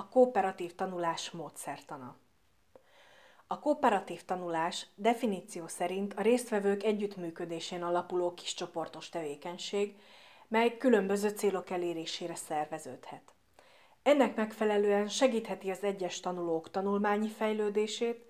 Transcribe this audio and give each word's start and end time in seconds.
A 0.00 0.08
kooperatív 0.08 0.74
tanulás 0.74 1.30
módszertana. 1.30 2.16
A 3.46 3.58
kooperatív 3.58 4.24
tanulás 4.24 4.86
definíció 4.94 5.66
szerint 5.66 6.14
a 6.14 6.22
résztvevők 6.22 6.82
együttműködésén 6.82 7.82
alapuló 7.82 8.34
kiscsoportos 8.34 9.08
tevékenység, 9.08 9.96
mely 10.48 10.76
különböző 10.76 11.28
célok 11.28 11.70
elérésére 11.70 12.34
szerveződhet. 12.34 13.34
Ennek 14.02 14.36
megfelelően 14.36 15.08
segítheti 15.08 15.70
az 15.70 15.82
egyes 15.82 16.20
tanulók 16.20 16.70
tanulmányi 16.70 17.28
fejlődését, 17.28 18.24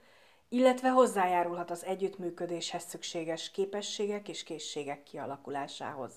illetve 0.49 0.89
hozzájárulhat 0.89 1.71
az 1.71 1.85
együttműködéshez 1.85 2.85
szükséges 2.85 3.51
képességek 3.51 4.29
és 4.29 4.43
készségek 4.43 5.03
kialakulásához, 5.03 6.13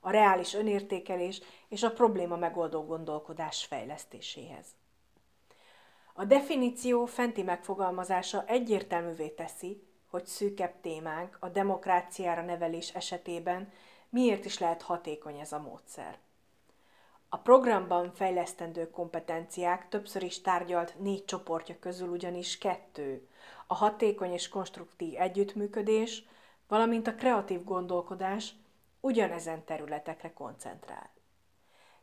a 0.00 0.10
reális 0.10 0.54
önértékelés 0.54 1.40
és 1.68 1.82
a 1.82 1.92
probléma 1.92 2.36
megoldó 2.36 2.84
gondolkodás 2.84 3.64
fejlesztéséhez. 3.64 4.66
A 6.20 6.24
definíció 6.24 7.04
fenti 7.04 7.42
megfogalmazása 7.42 8.44
egyértelművé 8.46 9.28
teszi, 9.28 9.82
hogy 10.10 10.26
szűkebb 10.26 10.80
témánk 10.80 11.36
a 11.40 11.48
demokráciára 11.48 12.42
nevelés 12.42 12.94
esetében 12.94 13.72
miért 14.08 14.44
is 14.44 14.58
lehet 14.58 14.82
hatékony 14.82 15.38
ez 15.38 15.52
a 15.52 15.58
módszer. 15.58 16.18
A 17.28 17.36
programban 17.36 18.12
fejlesztendő 18.14 18.90
kompetenciák 18.90 19.88
többször 19.88 20.22
is 20.22 20.40
tárgyalt 20.40 20.94
négy 20.98 21.24
csoportja 21.24 21.78
közül 21.80 22.08
ugyanis 22.08 22.58
kettő, 22.58 23.28
a 23.66 23.74
hatékony 23.74 24.32
és 24.32 24.48
konstruktív 24.48 25.20
együttműködés, 25.20 26.24
valamint 26.68 27.06
a 27.06 27.14
kreatív 27.14 27.64
gondolkodás 27.64 28.54
ugyanezen 29.00 29.64
területekre 29.64 30.32
koncentrál. 30.32 31.10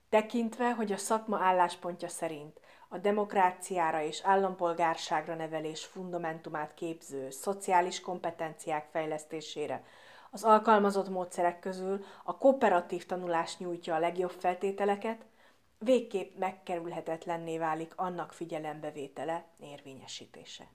Tekintve, 0.10 0.74
hogy 0.74 0.92
a 0.92 0.98
szakma 0.98 1.40
álláspontja 1.40 2.08
szerint 2.08 2.60
a 2.88 2.98
demokráciára 2.98 4.02
és 4.02 4.22
állampolgárságra 4.24 5.36
nevelés 5.36 5.86
fundamentumát 5.86 6.74
képző 6.74 7.30
szociális 7.30 8.02
kompetenciák 8.02 8.88
fejlesztésére 8.92 9.84
az 10.36 10.44
alkalmazott 10.44 11.10
módszerek 11.10 11.60
közül 11.60 12.06
a 12.24 12.38
kooperatív 12.38 13.06
tanulás 13.06 13.58
nyújtja 13.58 13.96
a 13.96 14.00
legjobb 14.00 14.32
feltételeket, 14.32 15.26
végképp 15.78 16.38
megkerülhetetlenné 16.38 17.58
válik 17.58 17.94
annak 17.96 18.32
figyelembevétele, 18.32 19.46
érvényesítése. 19.60 20.68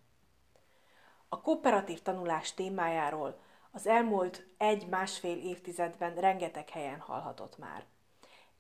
A 1.29 1.41
kooperatív 1.41 2.03
tanulás 2.03 2.55
témájáról 2.55 3.39
az 3.71 3.87
elmúlt 3.87 4.47
egy-másfél 4.59 5.37
évtizedben 5.37 6.15
rengeteg 6.15 6.69
helyen 6.69 7.01
hallhatott 7.01 7.59
már. 7.59 7.85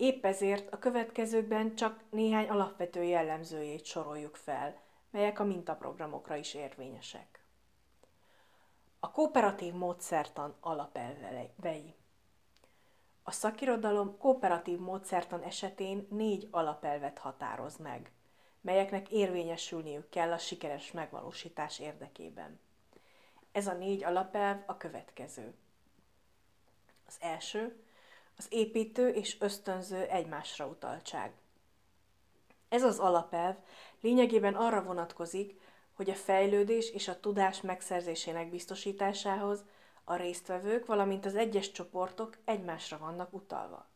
Épp 0.00 0.24
ezért 0.24 0.72
a 0.72 0.78
következőkben 0.78 1.76
csak 1.76 2.00
néhány 2.10 2.48
alapvető 2.48 3.02
jellemzőjét 3.02 3.84
soroljuk 3.84 4.36
fel, 4.36 4.80
melyek 5.10 5.38
a 5.38 5.44
mintaprogramokra 5.44 6.36
is 6.36 6.54
érvényesek. 6.54 7.44
A 9.00 9.10
kooperatív 9.10 9.72
módszertan 9.72 10.54
alapelvei. 10.60 11.94
A 13.22 13.30
szakirodalom 13.30 14.18
kooperatív 14.18 14.78
módszertan 14.78 15.42
esetén 15.42 16.06
négy 16.10 16.48
alapelvet 16.50 17.18
határoz 17.18 17.76
meg, 17.76 18.12
melyeknek 18.60 19.10
érvényesülniük 19.10 20.08
kell 20.08 20.32
a 20.32 20.38
sikeres 20.38 20.92
megvalósítás 20.92 21.78
érdekében. 21.78 22.60
Ez 23.52 23.66
a 23.66 23.74
négy 23.74 24.04
alapelv 24.04 24.62
a 24.66 24.76
következő. 24.76 25.54
Az 27.06 27.16
első, 27.20 27.84
az 28.40 28.46
építő 28.48 29.08
és 29.08 29.40
ösztönző 29.40 30.02
egymásra 30.02 30.66
utaltság. 30.66 31.32
Ez 32.68 32.82
az 32.82 32.98
alapelv 32.98 33.56
lényegében 34.00 34.54
arra 34.54 34.82
vonatkozik, 34.82 35.60
hogy 35.92 36.10
a 36.10 36.14
fejlődés 36.14 36.90
és 36.90 37.08
a 37.08 37.20
tudás 37.20 37.60
megszerzésének 37.60 38.50
biztosításához 38.50 39.64
a 40.04 40.14
résztvevők, 40.14 40.86
valamint 40.86 41.26
az 41.26 41.34
egyes 41.34 41.70
csoportok 41.72 42.38
egymásra 42.44 42.98
vannak 42.98 43.32
utalva. 43.32 43.90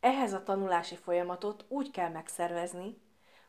Ehhez 0.00 0.32
a 0.32 0.42
tanulási 0.42 0.96
folyamatot 0.96 1.64
úgy 1.68 1.90
kell 1.90 2.10
megszervezni, 2.10 3.00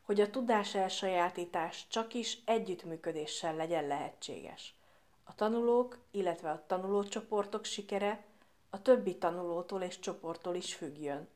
hogy 0.02 0.22
a 0.22 0.30
tudás 0.30 0.76
elsajátítás 0.76 1.88
csak 1.88 2.14
is 2.14 2.38
együttműködéssel 2.46 3.56
legyen 3.56 3.88
lehetséges. 3.88 4.76
A 5.24 5.36
tanulók, 5.36 6.00
illetve 6.12 6.50
a 6.50 6.64
tanulócsoportok 6.68 7.66
sikere 7.66 8.27
a 8.70 8.82
többi 8.82 9.18
tanulótól 9.18 9.82
és 9.82 10.00
csoporttól 10.00 10.56
is 10.56 10.76
függjön, 10.76 11.28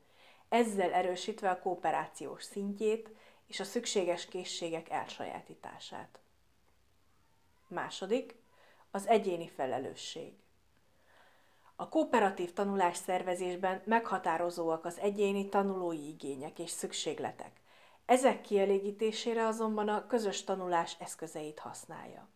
ezzel 0.48 0.92
erősítve 0.92 1.50
a 1.50 1.60
kooperációs 1.60 2.42
szintjét 2.42 3.10
és 3.46 3.60
a 3.60 3.64
szükséges 3.64 4.26
készségek 4.26 4.90
elsajátítását. 4.90 6.18
Második, 7.68 8.34
az 8.90 9.08
egyéni 9.08 9.48
felelősség. 9.48 10.32
A 11.76 11.88
kooperatív 11.88 12.52
tanulás 12.52 12.96
szervezésben 12.96 13.82
meghatározóak 13.84 14.84
az 14.84 14.98
egyéni 14.98 15.48
tanulói 15.48 16.08
igények 16.08 16.58
és 16.58 16.70
szükségletek. 16.70 17.60
Ezek 18.06 18.40
kielégítésére 18.40 19.46
azonban 19.46 19.88
a 19.88 20.06
közös 20.06 20.44
tanulás 20.44 20.96
eszközeit 21.00 21.58
használja. 21.58 22.28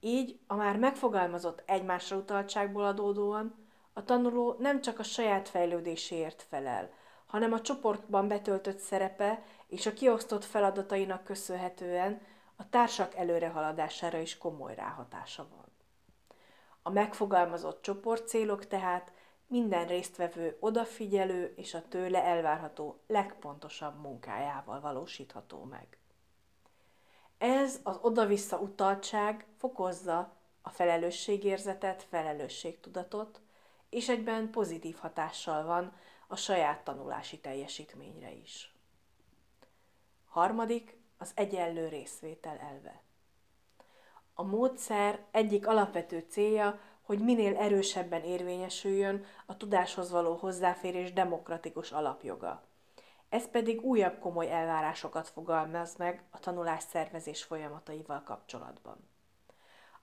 Így 0.00 0.38
a 0.46 0.54
már 0.54 0.76
megfogalmazott 0.76 1.62
egymásra 1.66 2.16
utaltságból 2.16 2.84
adódóan 2.84 3.67
a 3.92 4.04
tanuló 4.04 4.56
nem 4.58 4.80
csak 4.80 4.98
a 4.98 5.02
saját 5.02 5.48
fejlődéséért 5.48 6.46
felel, 6.48 6.90
hanem 7.26 7.52
a 7.52 7.60
csoportban 7.60 8.28
betöltött 8.28 8.78
szerepe 8.78 9.42
és 9.66 9.86
a 9.86 9.92
kiosztott 9.92 10.44
feladatainak 10.44 11.24
köszönhetően 11.24 12.20
a 12.56 12.68
társak 12.68 13.14
előrehaladására 13.14 14.18
is 14.18 14.38
komoly 14.38 14.74
ráhatása 14.74 15.46
van. 15.50 15.66
A 16.82 16.90
megfogalmazott 16.90 17.82
csoportcélok 17.82 18.66
tehát 18.66 19.12
minden 19.46 19.86
résztvevő 19.86 20.56
odafigyelő 20.60 21.52
és 21.56 21.74
a 21.74 21.88
tőle 21.88 22.24
elvárható 22.24 23.00
legpontosabb 23.06 24.00
munkájával 24.00 24.80
valósítható 24.80 25.62
meg. 25.64 25.98
Ez 27.38 27.80
az 27.82 27.98
oda-vissza 28.00 28.58
utaltság 28.58 29.46
fokozza 29.56 30.36
a 30.62 30.70
felelősségérzetet, 30.70 32.02
felelősségtudatot, 32.02 33.40
és 33.90 34.08
egyben 34.08 34.50
pozitív 34.50 34.96
hatással 34.96 35.64
van 35.64 35.92
a 36.26 36.36
saját 36.36 36.84
tanulási 36.84 37.38
teljesítményre 37.38 38.32
is. 38.32 38.72
Harmadik, 40.28 40.96
az 41.18 41.32
egyenlő 41.34 41.88
részvétel 41.88 42.58
elve. 42.58 43.02
A 44.34 44.42
módszer 44.42 45.24
egyik 45.30 45.66
alapvető 45.66 46.24
célja, 46.28 46.80
hogy 47.02 47.18
minél 47.18 47.56
erősebben 47.56 48.22
érvényesüljön 48.22 49.24
a 49.46 49.56
tudáshoz 49.56 50.10
való 50.10 50.34
hozzáférés 50.34 51.12
demokratikus 51.12 51.92
alapjoga. 51.92 52.62
Ez 53.28 53.50
pedig 53.50 53.80
újabb 53.80 54.18
komoly 54.18 54.50
elvárásokat 54.52 55.28
fogalmaz 55.28 55.96
meg 55.96 56.24
a 56.30 56.38
tanulás 56.38 56.82
szervezés 56.82 57.42
folyamataival 57.42 58.22
kapcsolatban. 58.22 59.07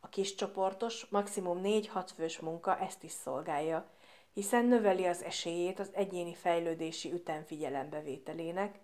A 0.06 0.10
kis 0.10 0.36
csoportos, 0.36 1.06
maximum 1.10 1.62
4-6 1.64 2.10
fős 2.16 2.40
munka 2.40 2.80
ezt 2.80 3.04
is 3.04 3.12
szolgálja, 3.12 3.90
hiszen 4.34 4.66
növeli 4.66 5.06
az 5.06 5.24
esélyét 5.24 5.80
az 5.80 5.90
egyéni 5.94 6.36
fejlődési 6.36 7.12
ütem 7.12 7.44
figyelembevételének, 7.44 8.80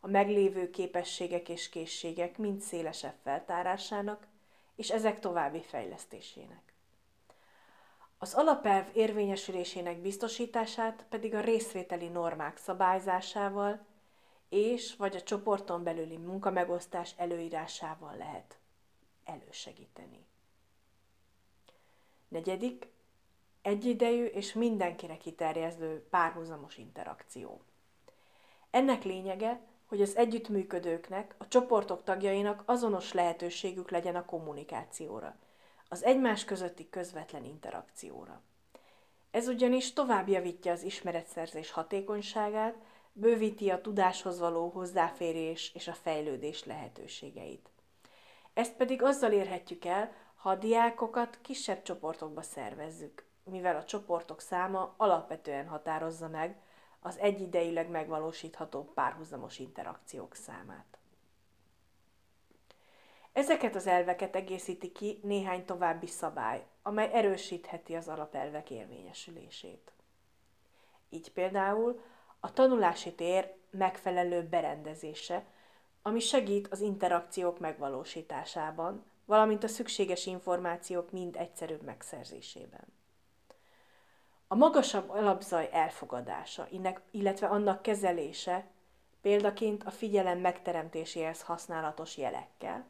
a 0.00 0.06
meglévő 0.06 0.70
képességek 0.70 1.48
és 1.48 1.68
készségek 1.68 2.38
mind 2.38 2.60
szélesebb 2.60 3.14
feltárásának, 3.22 4.26
és 4.76 4.90
ezek 4.90 5.20
további 5.20 5.62
fejlesztésének. 5.62 6.74
Az 8.18 8.34
alapelv 8.34 8.86
érvényesülésének 8.92 9.98
biztosítását 9.98 11.04
pedig 11.08 11.34
a 11.34 11.40
részvételi 11.40 12.08
normák 12.08 12.56
szabályzásával 12.56 13.86
és 14.48 14.96
vagy 14.96 15.16
a 15.16 15.22
csoporton 15.22 15.82
belüli 15.82 16.16
munkamegosztás 16.16 17.14
előírásával 17.16 18.16
lehet 18.16 18.58
elősegíteni. 19.24 20.23
Negyedik, 22.34 22.86
egyidejű 23.62 24.24
és 24.24 24.52
mindenkire 24.52 25.16
kiterjesztő 25.16 26.06
párhuzamos 26.10 26.76
interakció. 26.76 27.60
Ennek 28.70 29.04
lényege, 29.04 29.60
hogy 29.86 30.02
az 30.02 30.16
együttműködőknek, 30.16 31.34
a 31.38 31.48
csoportok 31.48 32.04
tagjainak 32.04 32.62
azonos 32.66 33.12
lehetőségük 33.12 33.90
legyen 33.90 34.16
a 34.16 34.24
kommunikációra, 34.24 35.36
az 35.88 36.04
egymás 36.04 36.44
közötti 36.44 36.88
közvetlen 36.90 37.44
interakcióra. 37.44 38.42
Ez 39.30 39.48
ugyanis 39.48 39.92
tovább 39.92 40.28
javítja 40.28 40.72
az 40.72 40.82
ismeretszerzés 40.82 41.70
hatékonyságát, 41.70 42.76
bővíti 43.12 43.70
a 43.70 43.80
tudáshoz 43.80 44.38
való 44.38 44.68
hozzáférés 44.68 45.70
és 45.74 45.88
a 45.88 45.92
fejlődés 45.92 46.64
lehetőségeit. 46.64 47.68
Ezt 48.54 48.74
pedig 48.74 49.02
azzal 49.02 49.32
érhetjük 49.32 49.84
el, 49.84 50.23
ha 50.44 50.50
a 50.50 50.54
diákokat 50.54 51.38
kisebb 51.42 51.82
csoportokba 51.82 52.42
szervezzük, 52.42 53.24
mivel 53.44 53.76
a 53.76 53.84
csoportok 53.84 54.40
száma 54.40 54.94
alapvetően 54.96 55.68
határozza 55.68 56.28
meg 56.28 56.60
az 57.00 57.18
egyidejűleg 57.18 57.88
megvalósítható 57.88 58.92
párhuzamos 58.94 59.58
interakciók 59.58 60.34
számát. 60.34 60.98
Ezeket 63.32 63.74
az 63.74 63.86
elveket 63.86 64.36
egészíti 64.36 64.92
ki 64.92 65.20
néhány 65.22 65.64
további 65.64 66.06
szabály, 66.06 66.66
amely 66.82 67.10
erősítheti 67.12 67.94
az 67.94 68.08
alapelvek 68.08 68.70
érvényesülését. 68.70 69.92
Így 71.10 71.32
például 71.32 72.02
a 72.40 72.52
tanulási 72.52 73.14
tér 73.14 73.54
megfelelő 73.70 74.42
berendezése, 74.42 75.44
ami 76.02 76.20
segít 76.20 76.68
az 76.68 76.80
interakciók 76.80 77.58
megvalósításában, 77.58 79.12
valamint 79.24 79.64
a 79.64 79.68
szükséges 79.68 80.26
információk 80.26 81.10
mind 81.10 81.36
egyszerűbb 81.36 81.82
megszerzésében. 81.82 82.92
A 84.46 84.54
magasabb 84.54 85.10
alapzaj 85.10 85.68
elfogadása, 85.72 86.68
illetve 87.10 87.46
annak 87.46 87.82
kezelése 87.82 88.66
példaként 89.20 89.84
a 89.84 89.90
figyelem 89.90 90.38
megteremtéséhez 90.38 91.42
használatos 91.42 92.16
jelekkel, 92.16 92.86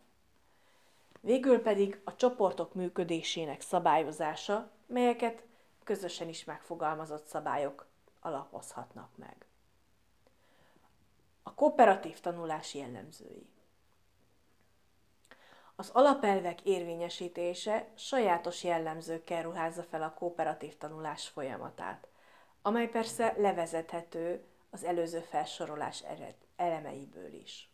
végül 1.20 1.62
pedig 1.62 2.00
a 2.04 2.16
csoportok 2.16 2.74
működésének 2.74 3.60
szabályozása, 3.60 4.70
melyeket 4.86 5.42
közösen 5.84 6.28
is 6.28 6.44
megfogalmazott 6.44 7.26
szabályok 7.26 7.86
alapozhatnak 8.20 9.16
meg. 9.16 9.46
A 11.42 11.54
kooperatív 11.54 12.20
tanulás 12.20 12.74
jellemzői. 12.74 13.53
Az 15.76 15.90
alapelvek 15.92 16.60
érvényesítése 16.62 17.88
sajátos 17.94 18.64
jellemzőkkel 18.64 19.42
ruházza 19.42 19.82
fel 19.82 20.02
a 20.02 20.14
kooperatív 20.14 20.76
tanulás 20.76 21.28
folyamatát, 21.28 22.08
amely 22.62 22.88
persze 22.88 23.34
levezethető 23.36 24.44
az 24.70 24.84
előző 24.84 25.20
felsorolás 25.20 26.04
elemeiből 26.56 27.32
is. 27.32 27.72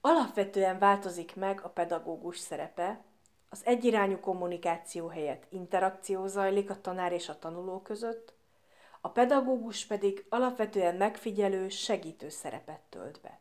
Alapvetően 0.00 0.78
változik 0.78 1.36
meg 1.36 1.60
a 1.64 1.68
pedagógus 1.68 2.38
szerepe, 2.38 3.04
az 3.48 3.60
egyirányú 3.64 4.20
kommunikáció 4.20 5.06
helyett 5.06 5.46
interakció 5.48 6.26
zajlik 6.26 6.70
a 6.70 6.80
tanár 6.80 7.12
és 7.12 7.28
a 7.28 7.38
tanuló 7.38 7.80
között, 7.80 8.34
a 9.00 9.08
pedagógus 9.08 9.86
pedig 9.86 10.26
alapvetően 10.28 10.94
megfigyelő, 10.94 11.68
segítő 11.68 12.28
szerepet 12.28 12.80
tölt 12.80 13.20
be. 13.20 13.40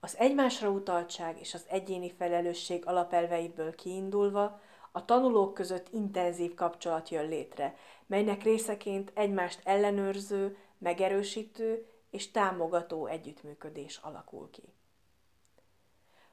Az 0.00 0.16
egymásra 0.18 0.68
utaltság 0.68 1.40
és 1.40 1.54
az 1.54 1.64
egyéni 1.68 2.10
felelősség 2.10 2.86
alapelveiből 2.86 3.74
kiindulva 3.74 4.60
a 4.92 5.04
tanulók 5.04 5.54
között 5.54 5.88
intenzív 5.92 6.54
kapcsolat 6.54 7.08
jön 7.08 7.28
létre, 7.28 7.76
melynek 8.06 8.42
részeként 8.42 9.12
egymást 9.14 9.60
ellenőrző, 9.64 10.56
megerősítő 10.78 11.86
és 12.10 12.30
támogató 12.30 13.06
együttműködés 13.06 13.96
alakul 13.96 14.50
ki. 14.50 14.62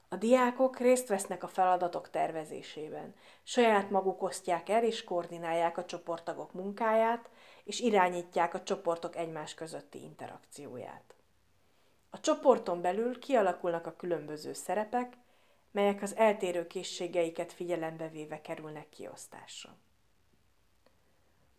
A 0.09 0.15
diákok 0.15 0.79
részt 0.79 1.07
vesznek 1.07 1.43
a 1.43 1.47
feladatok 1.47 2.09
tervezésében. 2.09 3.15
Saját 3.43 3.89
maguk 3.89 4.21
osztják 4.21 4.69
el 4.69 4.83
és 4.83 5.03
koordinálják 5.03 5.77
a 5.77 5.85
csoporttagok 5.85 6.53
munkáját, 6.53 7.29
és 7.63 7.79
irányítják 7.79 8.53
a 8.53 8.63
csoportok 8.63 9.15
egymás 9.15 9.53
közötti 9.53 10.01
interakcióját. 10.01 11.14
A 12.15 12.19
csoporton 12.19 12.81
belül 12.81 13.19
kialakulnak 13.19 13.87
a 13.87 13.95
különböző 13.95 14.53
szerepek, 14.53 15.17
melyek 15.71 16.01
az 16.01 16.15
eltérő 16.15 16.67
készségeiket 16.67 17.53
figyelembe 17.53 18.09
véve 18.09 18.41
kerülnek 18.41 18.89
kiosztásra. 18.89 19.77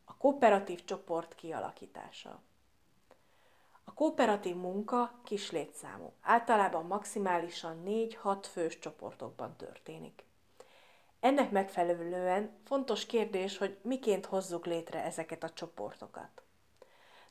A 0.05 0.17
kooperatív 0.17 0.85
csoport 0.85 1.35
kialakítása. 1.35 2.43
A 3.85 3.93
kooperatív 3.95 4.57
munka 4.57 5.21
kis 5.25 5.51
létszámú, 5.51 6.13
általában 6.21 6.87
maximálisan 6.87 7.83
4-6 7.87 8.45
fős 8.53 8.79
csoportokban 8.79 9.57
történik. 9.57 10.25
Ennek 11.21 11.51
megfelelően 11.51 12.59
fontos 12.65 13.07
kérdés, 13.07 13.59
hogy 13.59 13.79
miként 13.83 14.27
hozzuk 14.27 14.67
létre 14.67 15.05
ezeket 15.05 15.43
a 15.43 15.51
csoportokat. 15.51 16.43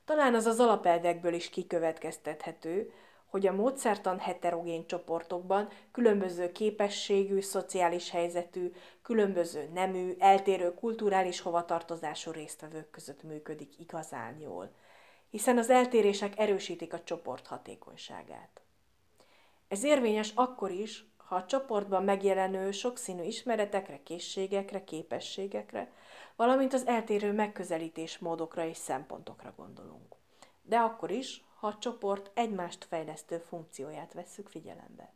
Talán 0.06 0.36
az 0.36 0.46
az 0.46 0.60
alapelvekből 0.60 1.34
is 1.34 1.50
kikövetkeztethető, 1.50 2.94
hogy 3.26 3.48
a 3.48 3.54
módszertan 3.54 4.20
heterogén 4.20 4.88
csoportokban 4.88 5.70
különböző 5.92 6.52
képességű, 6.52 7.40
szociális 7.42 8.10
helyzetű, 8.10 8.72
különböző 9.02 9.70
nemű, 9.74 10.16
eltérő 10.20 10.74
kulturális 10.74 11.40
hovatartozású 11.40 12.32
résztvevők 12.32 12.90
között 12.90 13.24
működik 13.24 13.80
igazán 13.80 14.40
jól, 14.40 14.72
hiszen 15.30 15.58
az 15.58 15.70
eltérések 15.70 16.40
erősítik 16.40 16.94
a 16.94 17.04
csoport 17.04 17.48
hatékonyságát. 17.48 18.62
Ez 19.68 19.84
érvényes 19.84 20.32
akkor 20.36 20.72
is, 20.72 21.06
ha 21.18 21.36
a 21.36 21.46
csoportban 21.46 22.04
megjelenő 22.04 22.72
sokszínű 22.72 23.24
ismeretekre, 23.24 24.04
készségekre, 24.04 24.84
képességekre, 24.84 25.92
valamint 26.36 26.74
az 26.74 26.88
eltérő 26.88 27.34
megközelítés 27.34 28.18
módokra 28.18 28.66
és 28.66 28.78
szempontokra 28.78 29.54
gondolunk. 29.58 30.16
De 30.62 30.78
akkor 30.78 31.12
is, 31.12 31.45
ha 31.66 31.72
a 31.72 31.78
csoport 31.78 32.32
egymást 32.34 32.86
fejlesztő 32.86 33.38
funkcióját 33.38 34.14
vesszük 34.14 34.50
figyelembe. 34.50 35.14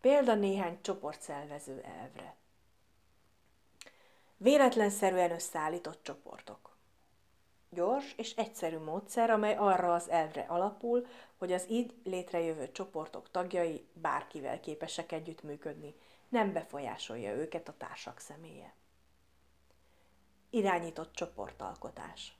Példa 0.00 0.34
néhány 0.34 0.80
csoportszervező 0.80 1.80
elvre. 1.80 2.36
Véletlenszerűen 4.36 5.30
összeállított 5.30 6.02
csoportok. 6.02 6.76
Gyors 7.70 8.14
és 8.16 8.34
egyszerű 8.36 8.78
módszer, 8.78 9.30
amely 9.30 9.56
arra 9.56 9.94
az 9.94 10.08
elvre 10.08 10.42
alapul, 10.42 11.06
hogy 11.36 11.52
az 11.52 11.70
így 11.70 11.94
létrejövő 12.02 12.72
csoportok 12.72 13.30
tagjai 13.30 13.88
bárkivel 13.92 14.60
képesek 14.60 15.12
együttműködni, 15.12 15.94
nem 16.28 16.52
befolyásolja 16.52 17.34
őket 17.34 17.68
a 17.68 17.76
társak 17.76 18.18
személye. 18.18 18.74
Irányított 20.50 21.14
csoportalkotás. 21.14 22.38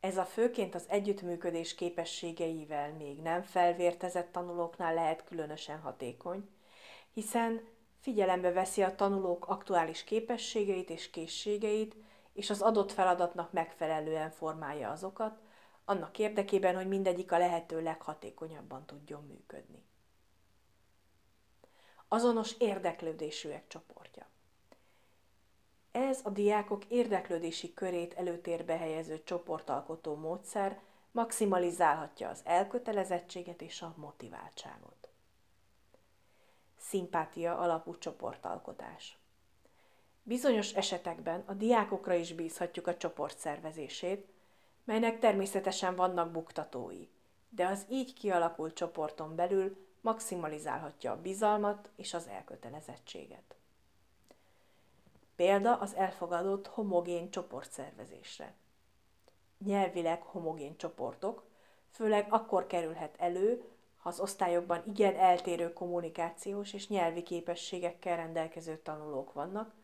Ez 0.00 0.16
a 0.16 0.24
főként 0.24 0.74
az 0.74 0.84
együttműködés 0.88 1.74
képességeivel 1.74 2.92
még 2.92 3.22
nem 3.22 3.42
felvértezett 3.42 4.32
tanulóknál 4.32 4.94
lehet 4.94 5.24
különösen 5.24 5.80
hatékony, 5.80 6.48
hiszen 7.12 7.68
figyelembe 8.00 8.52
veszi 8.52 8.82
a 8.82 8.94
tanulók 8.94 9.46
aktuális 9.46 10.04
képességeit 10.04 10.90
és 10.90 11.10
készségeit, 11.10 11.96
és 12.32 12.50
az 12.50 12.62
adott 12.62 12.92
feladatnak 12.92 13.52
megfelelően 13.52 14.30
formálja 14.30 14.90
azokat, 14.90 15.38
annak 15.84 16.18
érdekében, 16.18 16.74
hogy 16.74 16.88
mindegyik 16.88 17.32
a 17.32 17.38
lehető 17.38 17.82
leghatékonyabban 17.82 18.86
tudjon 18.86 19.26
működni. 19.26 19.84
Azonos 22.08 22.54
érdeklődésűek 22.58 23.66
csoportja. 23.66 24.26
Ez 25.98 26.20
a 26.22 26.30
diákok 26.30 26.84
érdeklődési 26.84 27.74
körét 27.74 28.14
előtérbe 28.14 28.76
helyező 28.76 29.22
csoportalkotó 29.24 30.14
módszer 30.14 30.80
maximalizálhatja 31.10 32.28
az 32.28 32.40
elkötelezettséget 32.44 33.62
és 33.62 33.82
a 33.82 33.94
motiváltságot. 33.96 35.08
Szimpátia 36.76 37.58
alapú 37.58 37.98
csoportalkotás. 37.98 39.18
Bizonyos 40.22 40.72
esetekben 40.72 41.42
a 41.46 41.52
diákokra 41.52 42.14
is 42.14 42.32
bízhatjuk 42.32 42.86
a 42.86 42.96
csoport 42.96 43.38
szervezését, 43.38 44.28
melynek 44.84 45.18
természetesen 45.18 45.96
vannak 45.96 46.30
buktatói, 46.30 47.08
de 47.48 47.66
az 47.66 47.86
így 47.88 48.14
kialakult 48.14 48.74
csoporton 48.74 49.34
belül 49.34 49.86
maximalizálhatja 50.00 51.12
a 51.12 51.20
bizalmat 51.20 51.88
és 51.96 52.14
az 52.14 52.26
elkötelezettséget. 52.26 53.57
Példa 55.38 55.76
az 55.76 55.94
elfogadott 55.94 56.66
homogén 56.66 57.30
csoportszervezésre. 57.30 58.54
Nyelvileg 59.58 60.22
homogén 60.22 60.76
csoportok, 60.76 61.44
főleg 61.90 62.26
akkor 62.30 62.66
kerülhet 62.66 63.14
elő, 63.18 63.64
ha 63.96 64.08
az 64.08 64.20
osztályokban 64.20 64.82
igen 64.86 65.14
eltérő 65.14 65.72
kommunikációs 65.72 66.72
és 66.72 66.88
nyelvi 66.88 67.22
képességekkel 67.22 68.16
rendelkező 68.16 68.78
tanulók 68.78 69.32
vannak, 69.32 69.74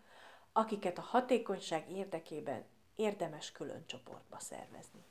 akiket 0.52 0.98
a 0.98 1.02
hatékonyság 1.02 1.90
érdekében 1.90 2.64
érdemes 2.96 3.52
külön 3.52 3.86
csoportba 3.86 4.38
szervezni. 4.38 5.04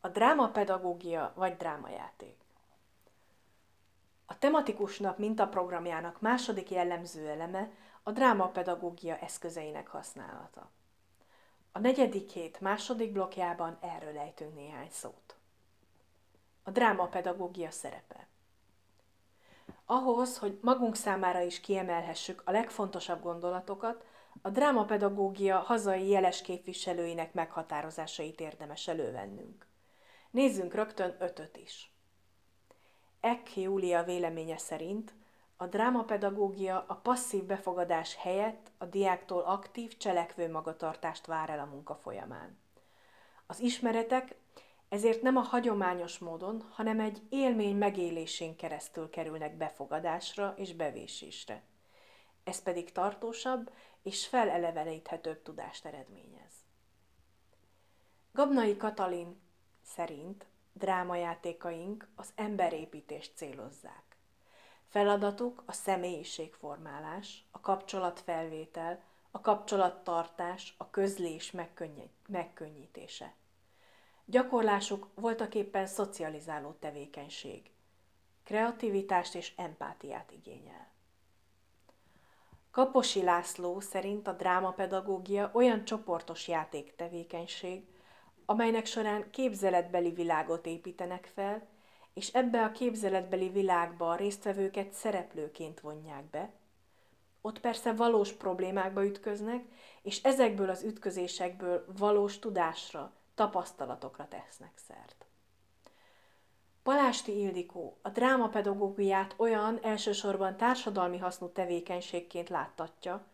A 0.00 0.08
drámapedagógia 0.08 1.32
vagy 1.36 1.56
drámajáték. 1.56 2.46
A 4.30 4.38
tematikus 4.38 4.98
nap 4.98 5.18
mintaprogramjának 5.18 6.20
második 6.20 6.70
jellemző 6.70 7.28
eleme 7.28 7.70
a 8.02 8.10
drámapedagógia 8.10 9.18
eszközeinek 9.18 9.88
használata. 9.88 10.70
A 11.72 11.78
negyedik 11.78 12.30
hét 12.30 12.60
második 12.60 13.12
blokkjában 13.12 13.78
erről 13.80 14.18
ejtünk 14.18 14.54
néhány 14.54 14.88
szót. 14.90 15.36
A 16.62 16.70
drámapedagógia 16.70 17.70
szerepe. 17.70 18.26
Ahhoz, 19.84 20.38
hogy 20.38 20.58
magunk 20.62 20.96
számára 20.96 21.40
is 21.40 21.60
kiemelhessük 21.60 22.42
a 22.44 22.50
legfontosabb 22.50 23.22
gondolatokat, 23.22 24.04
a 24.42 24.50
drámapedagógia 24.50 25.58
hazai 25.58 26.08
jeles 26.08 26.42
képviselőinek 26.42 27.32
meghatározásait 27.34 28.40
érdemes 28.40 28.88
elővennünk. 28.88 29.66
Nézzünk 30.30 30.74
rögtön 30.74 31.16
ötöt 31.18 31.56
is. 31.56 31.92
Ek 33.20 33.56
Júlia 33.56 34.02
véleménye 34.02 34.58
szerint 34.58 35.14
a 35.56 35.66
drámapedagógia 35.66 36.84
a 36.88 36.94
passzív 36.94 37.44
befogadás 37.44 38.16
helyett 38.16 38.70
a 38.78 38.84
diáktól 38.84 39.42
aktív, 39.42 39.96
cselekvő 39.96 40.50
magatartást 40.50 41.26
vár 41.26 41.50
el 41.50 41.58
a 41.58 41.64
munka 41.64 41.94
folyamán. 41.94 42.58
Az 43.46 43.60
ismeretek 43.60 44.34
ezért 44.88 45.22
nem 45.22 45.36
a 45.36 45.40
hagyományos 45.40 46.18
módon, 46.18 46.64
hanem 46.70 47.00
egy 47.00 47.22
élmény 47.28 47.76
megélésén 47.76 48.56
keresztül 48.56 49.10
kerülnek 49.10 49.56
befogadásra 49.56 50.54
és 50.56 50.74
bevésésre. 50.74 51.62
Ez 52.44 52.62
pedig 52.62 52.92
tartósabb 52.92 53.72
és 54.02 54.26
feleleveníthetőbb 54.26 55.42
tudást 55.42 55.84
eredményez. 55.84 56.52
Gabnai 58.32 58.76
Katalin 58.76 59.40
szerint 59.82 60.46
drámajátékaink 60.78 62.08
az 62.16 62.32
emberépítést 62.34 63.32
célozzák. 63.34 64.16
Feladatuk 64.88 65.62
a 65.66 65.72
személyiségformálás, 65.72 67.44
a 67.50 67.60
kapcsolatfelvétel, 67.60 69.02
a 69.30 69.40
kapcsolattartás, 69.40 70.74
a 70.76 70.90
közlés 70.90 71.52
megkönnyítése. 72.26 73.34
Gyakorlásuk 74.24 75.08
voltak 75.14 75.54
éppen 75.54 75.86
szocializáló 75.86 76.70
tevékenység. 76.70 77.70
Kreativitást 78.44 79.34
és 79.34 79.52
empátiát 79.56 80.30
igényel. 80.30 80.88
Kaposi 82.70 83.22
László 83.22 83.80
szerint 83.80 84.26
a 84.26 84.32
drámapedagógia 84.32 85.50
olyan 85.52 85.84
csoportos 85.84 86.48
játéktevékenység, 86.48 87.86
amelynek 88.50 88.86
során 88.86 89.30
képzeletbeli 89.30 90.10
világot 90.10 90.66
építenek 90.66 91.30
fel, 91.34 91.66
és 92.14 92.28
ebbe 92.28 92.62
a 92.64 92.72
képzeletbeli 92.72 93.48
világba 93.48 94.10
a 94.10 94.16
résztvevőket 94.16 94.92
szereplőként 94.92 95.80
vonják 95.80 96.24
be. 96.24 96.52
Ott 97.40 97.60
persze 97.60 97.92
valós 97.92 98.32
problémákba 98.32 99.04
ütköznek, 99.04 99.64
és 100.02 100.22
ezekből 100.22 100.70
az 100.70 100.82
ütközésekből 100.82 101.84
valós 101.98 102.38
tudásra, 102.38 103.12
tapasztalatokra 103.34 104.28
tesznek 104.28 104.72
szert. 104.88 105.26
Palásti 106.82 107.40
Ildikó 107.40 107.98
a 108.02 108.08
drámapedagógiát 108.08 109.34
olyan 109.36 109.78
elsősorban 109.82 110.56
társadalmi 110.56 111.18
hasznú 111.18 111.48
tevékenységként 111.48 112.48
láttatja, 112.48 113.26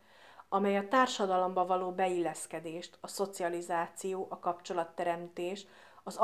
amely 0.55 0.77
a 0.77 0.89
társadalomba 0.89 1.67
való 1.67 1.91
beilleszkedést, 1.91 2.99
a 3.01 3.07
szocializáció, 3.07 4.27
a 4.31 4.39
kapcsolatteremtés, 4.39 5.67
az 6.03 6.17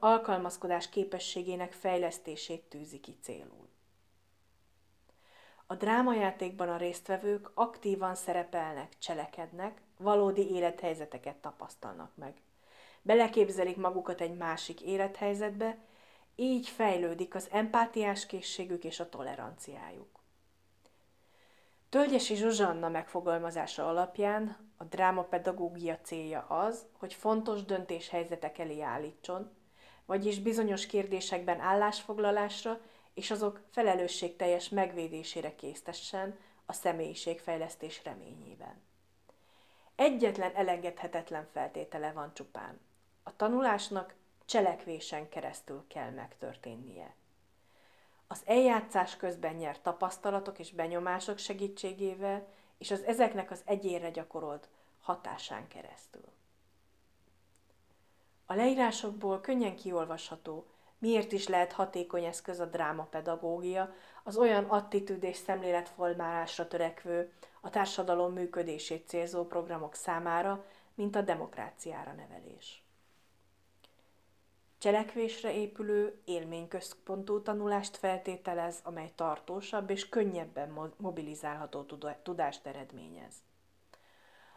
alkalmazkodás 0.00 0.88
képességének 0.88 1.72
fejlesztését 1.72 2.62
tűzi 2.62 3.00
ki 3.00 3.16
célul. 3.22 3.68
A 5.66 5.74
drámajátékban 5.74 6.68
a 6.68 6.76
résztvevők 6.76 7.50
aktívan 7.54 8.14
szerepelnek, 8.14 8.98
cselekednek, 8.98 9.80
valódi 9.96 10.50
élethelyzeteket 10.50 11.36
tapasztalnak 11.36 12.10
meg. 12.14 12.34
Beleképzelik 13.02 13.76
magukat 13.76 14.20
egy 14.20 14.36
másik 14.36 14.80
élethelyzetbe, 14.80 15.78
így 16.36 16.68
fejlődik 16.68 17.34
az 17.34 17.48
empátiás 17.50 18.26
készségük 18.26 18.84
és 18.84 19.00
a 19.00 19.08
toleranciájuk. 19.08 20.11
Tölgyesi 21.92 22.34
Zsuzsanna 22.34 22.88
megfogalmazása 22.88 23.88
alapján 23.88 24.56
a 24.76 24.84
drámapedagógia 24.84 25.98
célja 26.02 26.40
az, 26.40 26.86
hogy 26.98 27.14
fontos 27.14 27.64
döntéshelyzetek 27.64 28.58
elé 28.58 28.80
állítson, 28.80 29.50
vagyis 30.06 30.38
bizonyos 30.38 30.86
kérdésekben 30.86 31.60
állásfoglalásra 31.60 32.80
és 33.14 33.30
azok 33.30 33.60
felelősségteljes 33.70 34.68
megvédésére 34.68 35.54
késztessen 35.54 36.38
a 36.66 36.72
személyiségfejlesztés 36.72 38.04
reményében. 38.04 38.82
Egyetlen 39.94 40.54
elengedhetetlen 40.54 41.48
feltétele 41.52 42.12
van 42.12 42.34
csupán. 42.34 42.80
A 43.22 43.36
tanulásnak 43.36 44.14
cselekvésen 44.44 45.28
keresztül 45.28 45.84
kell 45.88 46.10
megtörténnie. 46.10 47.14
Az 48.32 48.42
eljátszás 48.44 49.16
közben 49.16 49.54
nyert 49.54 49.82
tapasztalatok 49.82 50.58
és 50.58 50.72
benyomások 50.72 51.38
segítségével, 51.38 52.46
és 52.78 52.90
az 52.90 53.02
ezeknek 53.02 53.50
az 53.50 53.62
egyénre 53.64 54.10
gyakorolt 54.10 54.68
hatásán 55.00 55.68
keresztül. 55.68 56.24
A 58.46 58.54
leírásokból 58.54 59.40
könnyen 59.40 59.76
kiolvasható, 59.76 60.66
miért 60.98 61.32
is 61.32 61.48
lehet 61.48 61.72
hatékony 61.72 62.24
eszköz 62.24 62.60
a 62.60 62.66
drámapedagógia, 62.66 63.94
az 64.22 64.36
olyan 64.36 64.64
attitűd 64.64 65.22
és 65.22 65.36
szemléletformálásra 65.36 66.68
törekvő, 66.68 67.32
a 67.60 67.70
társadalom 67.70 68.32
működését 68.32 69.08
célzó 69.08 69.46
programok 69.46 69.94
számára, 69.94 70.64
mint 70.94 71.16
a 71.16 71.22
demokráciára 71.22 72.12
nevelés. 72.12 72.81
Cselekvésre 74.82 75.52
épülő, 75.54 76.20
élményközpontú 76.24 77.42
tanulást 77.42 77.96
feltételez, 77.96 78.80
amely 78.82 79.12
tartósabb 79.14 79.90
és 79.90 80.08
könnyebben 80.08 80.92
mobilizálható 80.96 81.82
tudást 82.22 82.66
eredményez. 82.66 83.34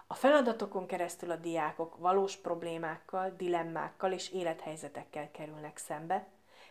A 0.07 0.13
feladatokon 0.13 0.85
keresztül 0.85 1.31
a 1.31 1.35
diákok 1.35 1.97
valós 1.97 2.35
problémákkal, 2.35 3.33
dilemmákkal 3.37 4.11
és 4.11 4.31
élethelyzetekkel 4.31 5.31
kerülnek 5.31 5.77
szembe, 5.77 6.27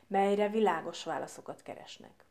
melyre 0.06 0.48
világos 0.48 1.04
válaszokat 1.04 1.62
keresnek. 1.62 2.24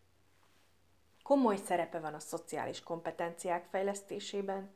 Komoly 1.22 1.58
szerepe 1.58 2.00
van 2.00 2.14
a 2.14 2.20
szociális 2.20 2.84
kompetenciák 2.84 3.66
fejlesztésében, 3.70 4.74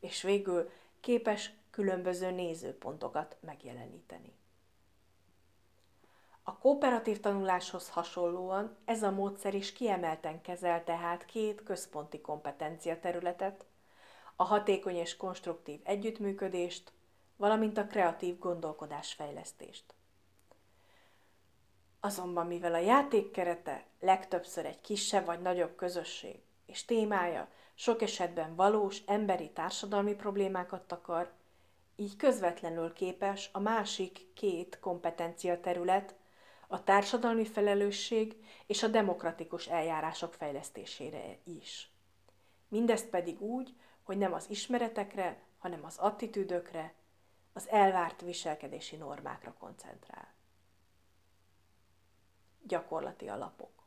és 0.00 0.22
végül 0.22 0.70
képes 1.00 1.52
különböző 1.70 2.30
nézőpontokat 2.30 3.36
megjeleníteni. 3.40 4.42
A 6.46 6.58
kooperatív 6.58 7.20
tanuláshoz 7.20 7.88
hasonlóan 7.88 8.76
ez 8.84 9.02
a 9.02 9.10
módszer 9.10 9.54
is 9.54 9.72
kiemelten 9.72 10.40
kezel 10.40 10.84
tehát 10.84 11.24
két 11.24 11.62
központi 11.62 12.20
kompetencia 12.20 13.00
területet, 13.00 13.64
a 14.36 14.44
hatékony 14.44 14.94
és 14.94 15.16
konstruktív 15.16 15.80
együttműködést, 15.82 16.92
valamint 17.36 17.78
a 17.78 17.86
kreatív 17.86 18.38
gondolkodásfejlesztést. 18.38 19.94
Azonban 22.00 22.46
mivel 22.46 22.74
a 22.74 22.78
játék 22.78 23.30
kerete 23.30 23.84
legtöbbször 24.00 24.66
egy 24.66 24.80
kisebb 24.80 25.24
vagy 25.24 25.40
nagyobb 25.40 25.76
közösség, 25.76 26.40
és 26.66 26.84
témája 26.84 27.48
sok 27.74 28.02
esetben 28.02 28.54
valós 28.54 29.02
emberi 29.06 29.50
társadalmi 29.50 30.14
problémákat 30.14 30.82
takar, 30.86 31.32
így 31.96 32.16
közvetlenül 32.16 32.92
képes 32.92 33.50
a 33.52 33.58
másik 33.58 34.34
két 34.34 34.78
kompetencia 34.80 35.60
terület, 35.60 36.14
a 36.74 36.84
társadalmi 36.84 37.44
felelősség 37.44 38.44
és 38.66 38.82
a 38.82 38.88
demokratikus 38.88 39.66
eljárások 39.66 40.34
fejlesztésére 40.34 41.38
is. 41.44 41.90
Mindezt 42.68 43.08
pedig 43.08 43.40
úgy, 43.40 43.74
hogy 44.02 44.18
nem 44.18 44.32
az 44.32 44.46
ismeretekre, 44.48 45.42
hanem 45.58 45.84
az 45.84 45.96
attitűdökre, 45.98 46.94
az 47.52 47.68
elvárt 47.68 48.20
viselkedési 48.20 48.96
normákra 48.96 49.54
koncentrál. 49.58 50.34
Gyakorlati 52.62 53.28
alapok 53.28 53.82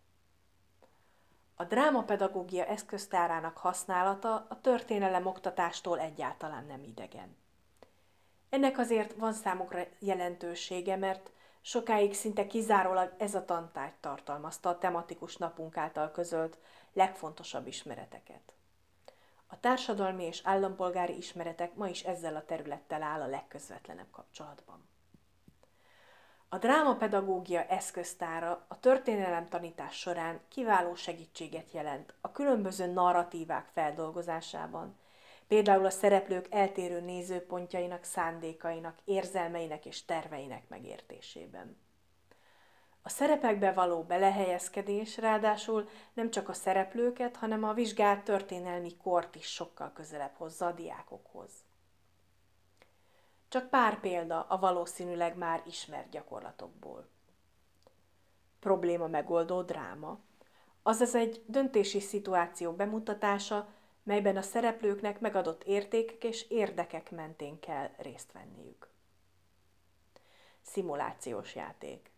A 1.55 1.63
drámapedagógia 1.63 2.65
eszköztárának 2.65 3.57
használata 3.57 4.45
a 4.49 4.61
történelem 4.61 5.25
oktatástól 5.25 5.99
egyáltalán 5.99 6.65
nem 6.65 6.83
idegen. 6.83 7.35
Ennek 8.49 8.77
azért 8.77 9.13
van 9.13 9.33
számukra 9.33 9.83
jelentősége, 9.99 10.95
mert 10.95 11.31
Sokáig 11.67 12.13
szinte 12.13 12.47
kizárólag 12.47 13.13
ez 13.17 13.35
a 13.35 13.45
tantárgy 13.45 13.93
tartalmazta 13.99 14.69
a 14.69 14.77
tematikus 14.77 15.37
napunk 15.37 15.77
által 15.77 16.11
közölt 16.11 16.57
legfontosabb 16.93 17.67
ismereteket. 17.67 18.53
A 19.47 19.59
társadalmi 19.59 20.23
és 20.23 20.41
állampolgári 20.43 21.17
ismeretek 21.17 21.75
ma 21.75 21.87
is 21.87 22.03
ezzel 22.03 22.35
a 22.35 22.45
területtel 22.45 23.03
áll 23.03 23.21
a 23.21 23.27
legközvetlenebb 23.27 24.11
kapcsolatban. 24.11 24.89
A 26.49 26.57
drámapedagógia 26.57 27.63
eszköztára 27.63 28.65
a 28.67 28.79
történelem 28.79 29.47
tanítás 29.47 29.99
során 29.99 30.39
kiváló 30.47 30.95
segítséget 30.95 31.71
jelent 31.71 32.13
a 32.21 32.31
különböző 32.31 32.85
narratívák 32.85 33.67
feldolgozásában, 33.73 34.97
például 35.47 35.85
a 35.85 35.89
szereplők 35.89 36.47
eltérő 36.49 37.01
nézőpontjainak, 37.01 38.03
szándékainak, 38.03 38.97
érzelmeinek 39.03 39.85
és 39.85 40.05
terveinek 40.05 40.69
megértésében. 40.69 41.77
A 43.01 43.09
szerepekbe 43.09 43.73
való 43.73 44.03
belehelyezkedés 44.03 45.17
ráadásul 45.17 45.89
nem 46.13 46.29
csak 46.29 46.49
a 46.49 46.53
szereplőket, 46.53 47.35
hanem 47.35 47.63
a 47.63 47.73
vizsgált 47.73 48.23
történelmi 48.23 48.97
kort 48.97 49.35
is 49.35 49.45
sokkal 49.45 49.91
közelebb 49.93 50.33
hozza 50.35 50.65
a 50.65 50.71
diákokhoz. 50.71 51.51
Csak 53.47 53.69
pár 53.69 53.99
példa 53.99 54.41
a 54.41 54.59
valószínűleg 54.59 55.37
már 55.37 55.63
ismert 55.65 56.09
gyakorlatokból. 56.09 57.09
probléma 58.59 59.07
megoldó 59.07 59.61
dráma, 59.61 60.19
azaz 60.83 61.15
egy 61.15 61.43
döntési 61.45 61.99
szituáció 61.99 62.71
bemutatása, 62.71 63.67
melyben 64.07 64.37
a 64.37 64.41
szereplőknek 64.41 65.19
megadott 65.19 65.63
értékek 65.63 66.23
és 66.23 66.45
érdekek 66.49 67.11
mentén 67.11 67.59
kell 67.59 67.89
részt 67.97 68.31
venniük. 68.31 68.89
Szimulációs 70.61 71.55
játék. 71.55 72.11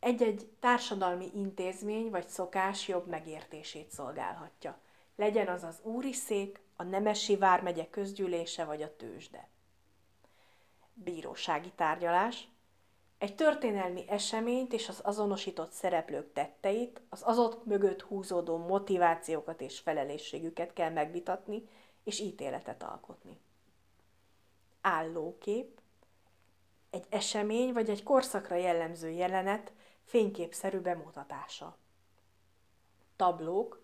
Egy-egy 0.00 0.50
társadalmi 0.60 1.30
intézmény 1.34 2.10
vagy 2.10 2.28
szokás 2.28 2.88
jobb 2.88 3.06
megértését 3.06 3.90
szolgálhatja. 3.90 4.80
Legyen 5.16 5.48
az 5.48 5.62
az 5.62 5.80
úri 5.82 6.12
szék, 6.12 6.60
a 6.76 6.82
Nemesi 6.82 7.36
Vármegye 7.36 7.88
közgyűlése 7.90 8.64
vagy 8.64 8.82
a 8.82 8.96
tőzsde. 8.96 9.48
Bírósági 10.94 11.72
tárgyalás. 11.76 12.48
Egy 13.22 13.34
történelmi 13.34 14.04
eseményt 14.08 14.72
és 14.72 14.88
az 14.88 15.00
azonosított 15.04 15.72
szereplők 15.72 16.32
tetteit, 16.32 17.00
az 17.08 17.22
azok 17.24 17.64
mögött 17.64 18.02
húzódó 18.02 18.56
motivációkat 18.56 19.60
és 19.60 19.78
felelősségüket 19.78 20.72
kell 20.72 20.90
megvitatni 20.90 21.68
és 22.04 22.20
ítéletet 22.20 22.82
alkotni. 22.82 23.38
Állókép. 24.80 25.80
Egy 26.90 27.06
esemény 27.08 27.72
vagy 27.72 27.90
egy 27.90 28.02
korszakra 28.02 28.56
jellemző 28.56 29.10
jelenet 29.10 29.72
fényképszerű 30.04 30.78
bemutatása. 30.78 31.76
Tablók. 33.16 33.82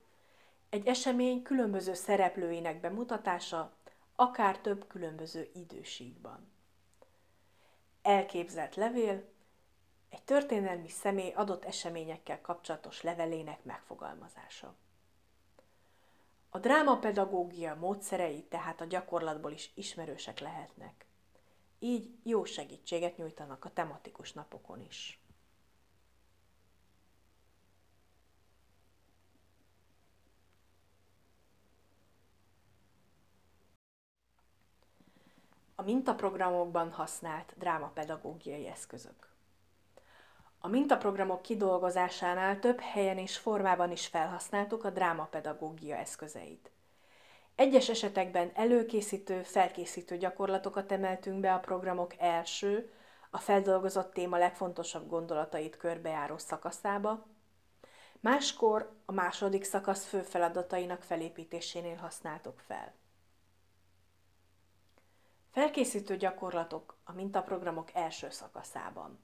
Egy 0.69 0.87
esemény 0.87 1.43
különböző 1.43 1.95
szereplőinek 1.95 2.81
bemutatása, 2.81 3.73
akár 4.15 4.59
több 4.59 4.87
különböző 4.87 5.51
időségben. 5.55 6.57
Elképzelt 8.09 8.75
levél, 8.75 9.25
egy 10.09 10.23
történelmi 10.23 10.89
személy 10.89 11.33
adott 11.33 11.65
eseményekkel 11.65 12.41
kapcsolatos 12.41 13.03
levelének 13.03 13.65
megfogalmazása. 13.65 14.75
A 16.49 16.59
drámapedagógia 16.59 17.75
módszerei 17.75 18.43
tehát 18.43 18.81
a 18.81 18.85
gyakorlatból 18.85 19.53
is 19.53 19.71
ismerősek 19.75 20.39
lehetnek. 20.39 21.07
Így 21.79 22.11
jó 22.23 22.45
segítséget 22.45 23.17
nyújtanak 23.17 23.65
a 23.65 23.73
tematikus 23.73 24.33
napokon 24.33 24.81
is. 24.81 25.21
Mintaprogramokban 35.89 36.93
használt 36.93 37.55
drámapedagógiai 37.59 38.67
eszközök. 38.67 39.29
A 40.59 40.69
mintaprogramok 40.69 41.43
kidolgozásánál 41.43 42.59
több 42.59 42.81
helyen 42.81 43.19
és 43.19 43.37
formában 43.37 43.91
is 43.91 44.07
felhasználtuk 44.07 44.85
a 44.85 44.91
drámapedagógia 44.91 45.97
eszközeit. 45.97 46.71
Egyes 47.55 47.89
esetekben 47.89 48.51
előkészítő, 48.55 49.43
felkészítő 49.43 50.17
gyakorlatokat 50.17 50.93
emeltünk 50.93 51.41
be 51.41 51.55
a 51.55 51.59
programok 51.59 52.15
első, 52.19 52.93
a 53.31 53.39
feldolgozott 53.39 54.13
téma 54.13 54.39
legfontosabb 54.39 55.09
gondolatait 55.09 55.77
körbejáró 55.77 56.39
szakaszába, 56.39 57.27
máskor 58.21 58.93
a 59.05 59.13
második 59.13 59.65
szakasz 59.65 60.05
fő 60.05 60.23
feladatainak 60.23 61.03
felépítésénél 61.03 61.97
használtuk 61.97 62.59
fel. 62.59 62.95
Felkészítő 65.59 66.17
gyakorlatok 66.17 66.97
a 67.05 67.13
mintaprogramok 67.13 67.95
első 67.95 68.31
szakaszában. 68.31 69.19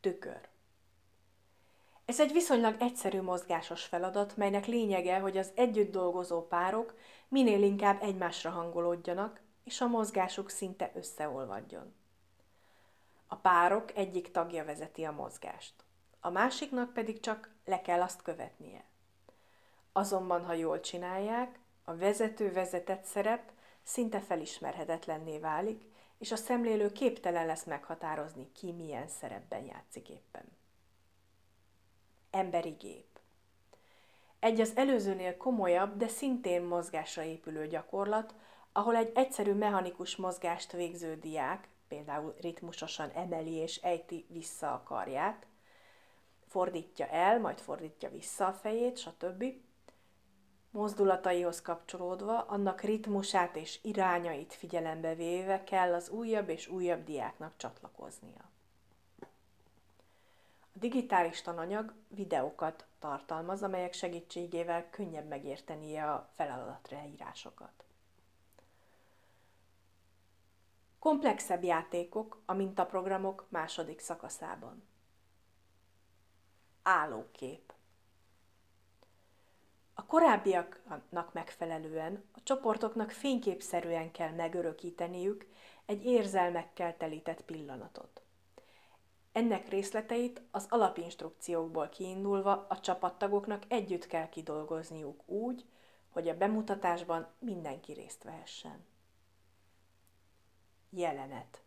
Tükör. 0.00 0.48
Ez 2.04 2.20
egy 2.20 2.32
viszonylag 2.32 2.76
egyszerű 2.80 3.20
mozgásos 3.20 3.84
feladat, 3.84 4.36
melynek 4.36 4.66
lényege, 4.66 5.18
hogy 5.18 5.36
az 5.36 5.52
együtt 5.54 5.90
dolgozó 5.90 6.46
párok 6.46 6.94
minél 7.28 7.62
inkább 7.62 8.02
egymásra 8.02 8.50
hangolódjanak, 8.50 9.40
és 9.64 9.80
a 9.80 9.86
mozgásuk 9.86 10.50
szinte 10.50 10.90
összeolvadjon. 10.94 11.94
A 13.26 13.36
párok 13.36 13.96
egyik 13.96 14.30
tagja 14.30 14.64
vezeti 14.64 15.04
a 15.04 15.12
mozgást, 15.12 15.74
a 16.20 16.30
másiknak 16.30 16.92
pedig 16.92 17.20
csak 17.20 17.54
le 17.64 17.80
kell 17.80 18.02
azt 18.02 18.22
követnie. 18.22 18.84
Azonban, 19.92 20.44
ha 20.44 20.52
jól 20.52 20.80
csinálják, 20.80 21.58
a 21.84 21.96
vezető-vezetett 21.96 23.04
szerep 23.04 23.50
szinte 23.82 24.20
felismerhetetlenné 24.20 25.38
válik, 25.38 25.84
és 26.18 26.32
a 26.32 26.36
szemlélő 26.36 26.92
képtelen 26.92 27.46
lesz 27.46 27.64
meghatározni, 27.64 28.52
ki 28.52 28.72
milyen 28.72 29.08
szerepben 29.08 29.64
játszik 29.64 30.08
éppen. 30.08 30.44
Emberi 32.30 32.70
gép. 32.70 33.06
Egy 34.38 34.60
az 34.60 34.76
előzőnél 34.76 35.36
komolyabb, 35.36 35.96
de 35.96 36.08
szintén 36.08 36.62
mozgásra 36.62 37.22
épülő 37.22 37.66
gyakorlat, 37.66 38.34
ahol 38.72 38.96
egy 38.96 39.10
egyszerű 39.14 39.52
mechanikus 39.52 40.16
mozgást 40.16 40.72
végző 40.72 41.16
diák, 41.16 41.68
például 41.88 42.34
ritmusosan 42.40 43.10
emeli 43.10 43.52
és 43.52 43.76
ejti 43.76 44.26
vissza 44.28 44.72
a 44.72 44.82
karját, 44.82 45.46
fordítja 46.48 47.06
el, 47.06 47.40
majd 47.40 47.58
fordítja 47.58 48.10
vissza 48.10 48.46
a 48.46 48.52
fejét, 48.52 48.98
stb 48.98 49.44
Mozdulataihoz 50.70 51.62
kapcsolódva, 51.62 52.40
annak 52.40 52.80
ritmusát 52.80 53.56
és 53.56 53.78
irányait 53.82 54.54
figyelembe 54.54 55.14
véve 55.14 55.64
kell 55.64 55.94
az 55.94 56.08
újabb 56.08 56.48
és 56.48 56.68
újabb 56.68 57.04
diáknak 57.04 57.52
csatlakoznia. 57.56 58.50
A 60.60 60.78
digitális 60.78 61.42
tananyag 61.42 61.94
videókat 62.08 62.86
tartalmaz, 62.98 63.62
amelyek 63.62 63.92
segítségével 63.92 64.90
könnyebb 64.90 65.28
megértenie 65.28 66.12
a 66.12 66.28
feladatraírásokat. 66.34 67.84
Komplexebb 70.98 71.62
játékok 71.62 72.42
a 72.44 72.52
mintaprogramok 72.52 73.46
második 73.48 74.00
szakaszában. 74.00 74.82
Állókép 76.82 77.72
a 80.00 80.06
korábbiaknak 80.06 81.32
megfelelően 81.32 82.24
a 82.32 82.42
csoportoknak 82.42 83.10
fényképszerűen 83.10 84.10
kell 84.10 84.30
megörökíteniük 84.30 85.46
egy 85.86 86.04
érzelmekkel 86.04 86.96
telített 86.96 87.42
pillanatot. 87.42 88.22
Ennek 89.32 89.68
részleteit 89.68 90.42
az 90.50 90.66
alapinstrukciókból 90.68 91.88
kiindulva 91.88 92.66
a 92.68 92.80
csapattagoknak 92.80 93.62
együtt 93.68 94.06
kell 94.06 94.28
kidolgozniuk 94.28 95.28
úgy, 95.28 95.64
hogy 96.08 96.28
a 96.28 96.36
bemutatásban 96.36 97.28
mindenki 97.38 97.92
részt 97.92 98.22
vehessen. 98.22 98.84
Jelenet 100.90 101.62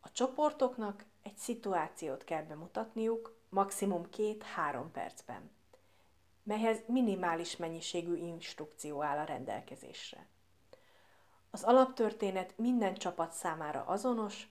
A 0.00 0.12
csoportoknak 0.12 1.04
egy 1.22 1.36
szituációt 1.36 2.24
kell 2.24 2.42
bemutatniuk, 2.42 3.40
maximum 3.52 4.10
két-három 4.10 4.90
percben, 4.90 5.50
melyhez 6.42 6.78
minimális 6.86 7.56
mennyiségű 7.56 8.16
instrukció 8.16 9.02
áll 9.02 9.18
a 9.18 9.24
rendelkezésre. 9.24 10.26
Az 11.50 11.62
alaptörténet 11.62 12.58
minden 12.58 12.94
csapat 12.94 13.32
számára 13.32 13.84
azonos, 13.84 14.48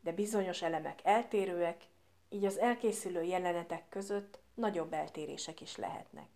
de 0.00 0.12
bizonyos 0.12 0.62
elemek 0.62 1.00
eltérőek, 1.04 1.84
így 2.28 2.44
az 2.44 2.58
elkészülő 2.58 3.22
jelenetek 3.22 3.88
között 3.88 4.38
nagyobb 4.54 4.92
eltérések 4.92 5.60
is 5.60 5.76
lehetnek. 5.76 6.28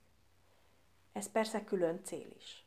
Ez 1.13 1.31
persze 1.31 1.65
külön 1.65 2.05
cél 2.05 2.31
is. 2.37 2.65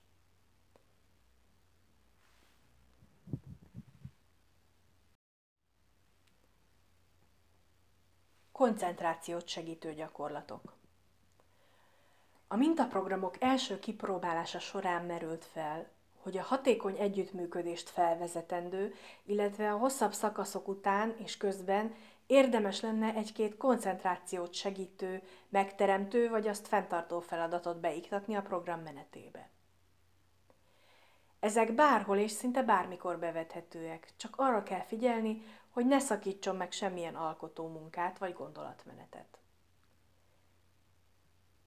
Koncentrációt 8.53 9.47
segítő 9.47 9.93
gyakorlatok. 9.93 10.73
A 12.47 12.55
mintaprogramok 12.55 13.41
első 13.41 13.79
kipróbálása 13.79 14.59
során 14.59 15.05
merült 15.05 15.45
fel, 15.45 15.87
hogy 16.17 16.37
a 16.37 16.43
hatékony 16.43 16.97
együttműködést 16.97 17.89
felvezetendő, 17.89 18.93
illetve 19.23 19.71
a 19.71 19.77
hosszabb 19.77 20.13
szakaszok 20.13 20.67
után 20.67 21.15
és 21.17 21.37
közben 21.37 21.95
érdemes 22.27 22.81
lenne 22.81 23.13
egy-két 23.13 23.57
koncentrációt 23.57 24.53
segítő, 24.53 25.21
megteremtő 25.49 26.29
vagy 26.29 26.47
azt 26.47 26.67
fenntartó 26.67 27.19
feladatot 27.19 27.79
beiktatni 27.79 28.35
a 28.35 28.41
program 28.41 28.79
menetébe. 28.79 29.49
Ezek 31.39 31.73
bárhol 31.73 32.17
és 32.17 32.31
szinte 32.31 32.63
bármikor 32.63 33.19
bevethetőek, 33.19 34.13
csak 34.17 34.33
arra 34.37 34.63
kell 34.63 34.81
figyelni, 34.81 35.41
hogy 35.73 35.85
ne 35.85 35.99
szakítson 35.99 36.55
meg 36.55 36.71
semmilyen 36.71 37.15
alkotó 37.15 37.67
munkát 37.67 38.17
vagy 38.17 38.33
gondolatmenetet. 38.33 39.37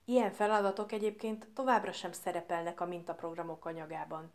Ilyen 0.05 0.33
feladatok 0.33 0.92
egyébként 0.92 1.49
továbbra 1.55 1.92
sem 1.92 2.12
szerepelnek 2.12 2.81
a 2.81 2.87
mintaprogramok 2.87 3.64
anyagában, 3.64 4.33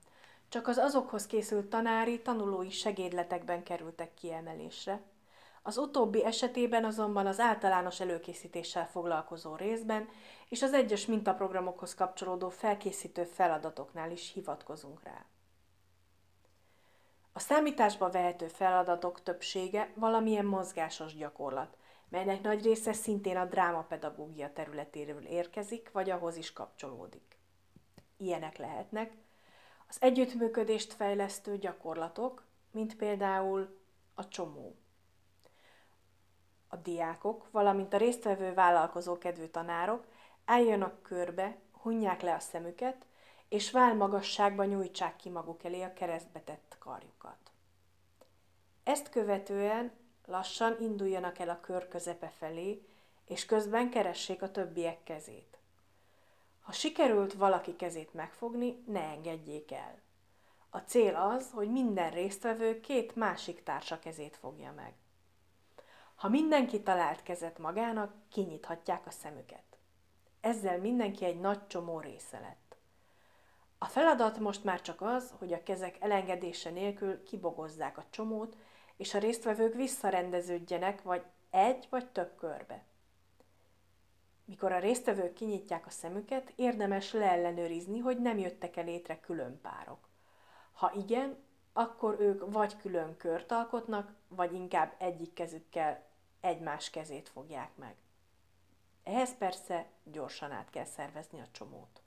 csak 0.49 0.67
az 0.67 0.77
azokhoz 0.77 1.27
készült 1.27 1.69
tanári, 1.69 2.21
tanulói 2.21 2.69
segédletekben 2.69 3.63
kerültek 3.63 4.13
kiemelésre, 4.13 5.01
Az 5.63 5.77
utóbbi 5.77 6.25
esetében 6.25 6.85
azonban 6.85 7.25
az 7.25 7.39
általános 7.39 7.99
előkészítéssel 7.99 8.87
foglalkozó 8.87 9.55
részben 9.55 10.09
és 10.49 10.61
az 10.61 10.73
egyes 10.73 11.05
mintaprogramokhoz 11.05 11.95
kapcsolódó 11.95 12.49
felkészítő 12.49 13.23
feladatoknál 13.23 14.11
is 14.11 14.31
hivatkozunk 14.33 15.03
rá. 15.03 15.25
A 17.33 17.39
számításba 17.39 18.09
vehető 18.09 18.47
feladatok 18.47 19.23
többsége 19.23 19.91
valamilyen 19.95 20.45
mozgásos 20.45 21.15
gyakorlat, 21.15 21.77
melynek 22.09 22.41
nagy 22.41 22.63
része 22.63 22.93
szintén 22.93 23.37
a 23.37 23.45
drámapedagógia 23.45 24.53
területéről 24.53 25.25
érkezik, 25.25 25.91
vagy 25.91 26.09
ahhoz 26.09 26.35
is 26.35 26.53
kapcsolódik. 26.53 27.37
Ilyenek 28.17 28.57
lehetnek 28.57 29.13
az 29.87 29.97
együttműködést 29.99 30.93
fejlesztő 30.93 31.57
gyakorlatok, 31.57 32.43
mint 32.71 32.95
például 32.95 33.79
a 34.15 34.27
csomó. 34.27 34.75
A 36.67 36.75
diákok, 36.75 37.47
valamint 37.51 37.93
a 37.93 37.97
résztvevő 37.97 38.53
vállalkozókedvű 38.53 39.45
tanárok 39.45 40.05
álljanak 40.45 41.01
körbe, 41.01 41.57
hunják 41.71 42.21
le 42.21 42.33
a 42.33 42.39
szemüket, 42.39 43.05
és 43.51 43.71
válmagasságban 43.71 44.67
nyújtsák 44.67 45.15
ki 45.15 45.29
maguk 45.29 45.63
elé 45.63 45.81
a 45.81 45.93
keresztbe 45.93 46.39
tett 46.39 46.75
karjukat. 46.79 47.51
Ezt 48.83 49.09
követően 49.09 49.91
lassan 50.25 50.81
induljanak 50.81 51.39
el 51.39 51.49
a 51.49 51.59
kör 51.59 51.87
közepe 51.87 52.29
felé, 52.37 52.87
és 53.25 53.45
közben 53.45 53.89
keressék 53.89 54.41
a 54.41 54.51
többiek 54.51 55.03
kezét. 55.03 55.57
Ha 56.61 56.71
sikerült 56.71 57.33
valaki 57.33 57.75
kezét 57.75 58.13
megfogni, 58.13 58.83
ne 58.87 59.01
engedjék 59.01 59.71
el. 59.71 60.01
A 60.69 60.77
cél 60.77 61.15
az, 61.15 61.51
hogy 61.53 61.71
minden 61.71 62.11
résztvevő 62.11 62.79
két 62.79 63.15
másik 63.15 63.63
társa 63.63 63.99
kezét 63.99 64.37
fogja 64.37 64.71
meg. 64.75 64.93
Ha 66.15 66.29
mindenki 66.29 66.81
talált 66.81 67.23
kezet 67.23 67.57
magának, 67.57 68.13
kinyithatják 68.29 69.05
a 69.07 69.11
szemüket. 69.11 69.77
Ezzel 70.41 70.79
mindenki 70.79 71.25
egy 71.25 71.39
nagy 71.39 71.67
csomó 71.67 71.99
része 71.99 72.39
lett. 72.39 72.60
A 73.83 73.87
feladat 73.87 74.39
most 74.39 74.63
már 74.63 74.81
csak 74.81 75.01
az, 75.01 75.33
hogy 75.37 75.53
a 75.53 75.63
kezek 75.63 75.97
elengedése 75.99 76.69
nélkül 76.69 77.23
kibogozzák 77.23 77.97
a 77.97 78.05
csomót, 78.09 78.57
és 78.97 79.13
a 79.13 79.19
résztvevők 79.19 79.73
visszarendeződjenek, 79.73 81.01
vagy 81.01 81.25
egy 81.49 81.87
vagy 81.89 82.07
több 82.07 82.35
körbe. 82.35 82.83
Mikor 84.45 84.71
a 84.71 84.79
résztvevők 84.79 85.33
kinyitják 85.33 85.85
a 85.85 85.89
szemüket, 85.89 86.53
érdemes 86.55 87.13
leellenőrizni, 87.13 87.99
hogy 87.99 88.19
nem 88.19 88.37
jöttek 88.37 88.77
el 88.77 88.85
létre 88.85 89.19
külön 89.19 89.61
párok. 89.61 90.09
Ha 90.71 90.91
igen, 90.95 91.37
akkor 91.73 92.19
ők 92.19 92.51
vagy 92.51 92.77
külön 92.77 93.17
kört 93.17 93.51
alkotnak, 93.51 94.13
vagy 94.27 94.53
inkább 94.53 94.95
egyik 94.97 95.33
kezükkel 95.33 96.07
egymás 96.41 96.89
kezét 96.89 97.29
fogják 97.29 97.75
meg. 97.75 97.95
Ehhez 99.03 99.37
persze 99.37 99.85
gyorsan 100.03 100.51
át 100.51 100.69
kell 100.69 100.85
szervezni 100.85 101.39
a 101.39 101.51
csomót. 101.51 102.00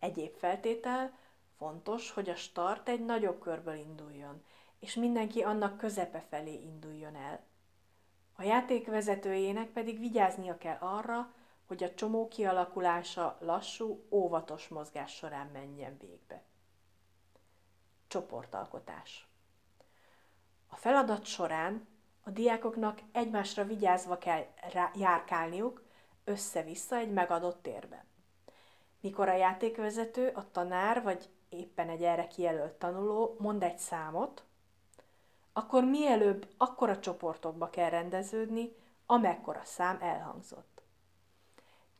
Egyéb 0.00 0.34
feltétel, 0.36 1.18
fontos, 1.56 2.10
hogy 2.10 2.28
a 2.28 2.34
start 2.34 2.88
egy 2.88 3.04
nagyobb 3.04 3.40
körből 3.40 3.74
induljon, 3.74 4.44
és 4.78 4.94
mindenki 4.94 5.42
annak 5.42 5.76
közepe 5.76 6.20
felé 6.28 6.54
induljon 6.54 7.16
el. 7.16 7.44
A 8.36 8.42
játék 8.42 8.86
vezetőjének 8.86 9.68
pedig 9.68 9.98
vigyáznia 9.98 10.58
kell 10.58 10.76
arra, 10.80 11.34
hogy 11.66 11.84
a 11.84 11.94
csomó 11.94 12.28
kialakulása 12.28 13.36
lassú, 13.40 14.06
óvatos 14.10 14.68
mozgás 14.68 15.14
során 15.14 15.46
menjen 15.46 15.96
végbe. 15.98 16.42
Csoportalkotás 18.06 19.28
A 20.68 20.76
feladat 20.76 21.24
során 21.24 21.88
a 22.20 22.30
diákoknak 22.30 23.00
egymásra 23.12 23.64
vigyázva 23.64 24.18
kell 24.18 24.46
járkálniuk 24.94 25.82
össze-vissza 26.24 26.96
egy 26.96 27.12
megadott 27.12 27.62
térben. 27.62 28.09
Mikor 29.00 29.28
a 29.28 29.36
játékvezető, 29.36 30.28
a 30.28 30.50
tanár 30.50 31.02
vagy 31.02 31.28
éppen 31.48 31.88
egy 31.88 32.02
erre 32.02 32.26
kijelölt 32.26 32.72
tanuló 32.72 33.36
mond 33.38 33.62
egy 33.62 33.78
számot, 33.78 34.44
akkor 35.52 35.84
mielőbb 35.84 36.48
akkora 36.56 36.98
csoportokba 36.98 37.70
kell 37.70 37.90
rendeződni, 37.90 38.72
amekkora 39.06 39.60
szám 39.64 39.98
elhangzott. 40.00 40.82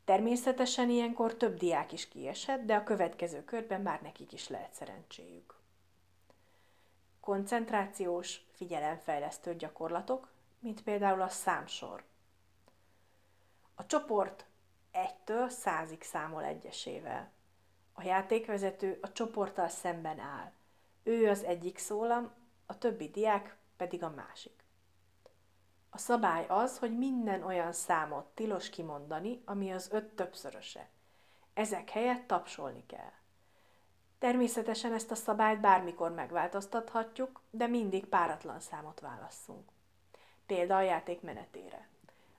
Természetesen 0.04 0.90
ilyenkor 0.90 1.34
több 1.34 1.58
diák 1.58 1.92
is 1.92 2.08
kiesett, 2.08 2.64
de 2.64 2.74
a 2.74 2.82
következő 2.82 3.44
körben 3.44 3.80
már 3.80 4.02
nekik 4.02 4.32
is 4.32 4.48
lehet 4.48 4.72
szerencséjük. 4.72 5.58
Koncentrációs, 7.20 8.40
figyelemfejlesztő 8.50 9.56
gyakorlatok, 9.56 10.28
mint 10.58 10.82
például 10.82 11.22
a 11.22 11.28
számsor. 11.28 12.04
A 13.74 13.86
csoport 13.86 14.44
1-től 14.92 15.52
100-ig 15.64 16.02
számol 16.02 16.44
egyesével. 16.44 17.32
A 17.92 18.02
játékvezető 18.02 18.98
a 19.00 19.12
csoporttal 19.12 19.68
szemben 19.68 20.18
áll. 20.18 20.52
Ő 21.02 21.28
az 21.28 21.44
egyik 21.44 21.78
szólam, 21.78 22.32
a 22.66 22.78
többi 22.78 23.08
diák 23.08 23.56
pedig 23.76 24.02
a 24.02 24.10
másik. 24.10 24.64
A 25.90 25.98
szabály 25.98 26.46
az, 26.48 26.78
hogy 26.78 26.98
minden 26.98 27.42
olyan 27.42 27.72
számot 27.72 28.26
tilos 28.26 28.70
kimondani, 28.70 29.42
ami 29.44 29.72
az 29.72 29.88
öt 29.92 30.14
többszöröse. 30.14 30.88
Ezek 31.54 31.90
helyett 31.90 32.26
tapsolni 32.26 32.86
kell. 32.86 33.12
Természetesen 34.18 34.92
ezt 34.92 35.10
a 35.10 35.14
szabályt 35.14 35.60
bármikor 35.60 36.10
megváltoztathatjuk, 36.10 37.40
de 37.50 37.66
mindig 37.66 38.06
páratlan 38.06 38.60
számot 38.60 39.00
válasszunk. 39.00 39.68
Példa 40.46 40.76
a 40.76 40.80
játék 40.82 41.20
menetére. 41.20 41.88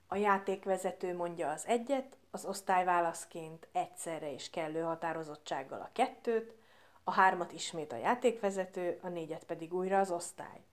A 0.07 0.15
játékvezető 0.15 1.15
mondja 1.15 1.49
az 1.49 1.65
egyet, 1.65 2.17
az 2.31 2.45
osztály 2.45 2.85
válaszként 2.85 3.67
egyszerre 3.71 4.33
és 4.33 4.49
kellő 4.49 4.81
határozottsággal 4.81 5.81
a 5.81 5.89
kettőt, 5.91 6.55
a 7.03 7.11
hármat 7.11 7.51
ismét 7.51 7.91
a 7.91 7.97
játékvezető, 7.97 8.99
a 9.01 9.07
négyet 9.07 9.43
pedig 9.43 9.73
újra 9.73 9.99
az 9.99 10.11
osztály. 10.11 10.63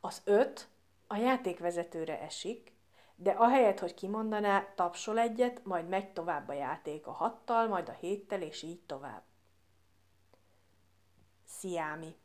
Az 0.00 0.22
öt 0.24 0.68
a 1.06 1.16
játékvezetőre 1.16 2.20
esik, 2.20 2.72
de 3.16 3.30
ahelyett, 3.30 3.78
hogy 3.78 3.94
kimondaná, 3.94 4.72
tapsol 4.74 5.18
egyet, 5.18 5.64
majd 5.64 5.88
megy 5.88 6.12
tovább 6.12 6.48
a 6.48 6.52
játék 6.52 7.06
a 7.06 7.12
hattal, 7.12 7.68
majd 7.68 7.88
a 7.88 7.92
héttel, 7.92 8.42
és 8.42 8.62
így 8.62 8.80
tovább. 8.80 9.22
Sziámi. 11.44 12.16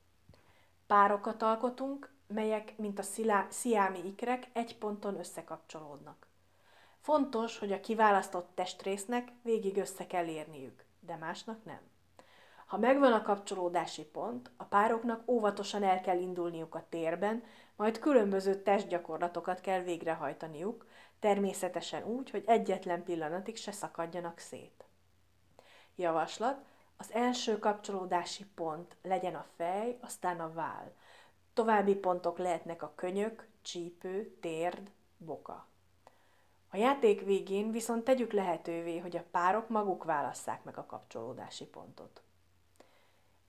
Párokat 0.87 1.41
alkotunk, 1.41 2.13
melyek, 2.27 2.77
mint 2.77 2.99
a 2.99 3.03
sziámi 3.49 4.07
ikrek, 4.07 4.47
egy 4.53 4.77
ponton 4.77 5.19
összekapcsolódnak. 5.19 6.26
Fontos, 7.01 7.57
hogy 7.57 7.71
a 7.71 7.79
kiválasztott 7.79 8.51
testrésznek 8.55 9.31
végig 9.41 9.77
össze 9.77 10.07
kell 10.07 10.27
érniük, 10.27 10.85
de 10.99 11.15
másnak 11.15 11.65
nem. 11.65 11.79
Ha 12.65 12.77
megvan 12.77 13.13
a 13.13 13.21
kapcsolódási 13.21 14.03
pont, 14.03 14.51
a 14.57 14.63
pároknak 14.63 15.29
óvatosan 15.29 15.83
el 15.83 16.01
kell 16.01 16.19
indulniuk 16.19 16.75
a 16.75 16.85
térben, 16.89 17.43
majd 17.75 17.99
különböző 17.99 18.61
testgyakorlatokat 18.61 19.61
kell 19.61 19.81
végrehajtaniuk, 19.81 20.87
természetesen 21.19 22.03
úgy, 22.03 22.29
hogy 22.29 22.43
egyetlen 22.45 23.03
pillanatig 23.03 23.57
se 23.57 23.71
szakadjanak 23.71 24.39
szét. 24.39 24.85
Javaslat, 25.95 26.65
az 26.97 27.11
első 27.13 27.59
kapcsolódási 27.59 28.45
pont 28.45 28.95
legyen 29.01 29.35
a 29.35 29.45
fej, 29.55 29.97
aztán 30.01 30.39
a 30.39 30.53
váll. 30.53 30.91
További 31.53 31.95
pontok 31.95 32.37
lehetnek 32.37 32.83
a 32.83 32.93
könyök, 32.95 33.47
csípő, 33.61 34.37
térd, 34.41 34.91
boka. 35.17 35.67
A 36.69 36.77
játék 36.77 37.21
végén 37.21 37.71
viszont 37.71 38.03
tegyük 38.03 38.31
lehetővé, 38.31 38.97
hogy 38.97 39.17
a 39.17 39.23
párok 39.31 39.69
maguk 39.69 40.03
válasszák 40.03 40.63
meg 40.63 40.77
a 40.77 40.85
kapcsolódási 40.85 41.65
pontot. 41.65 42.21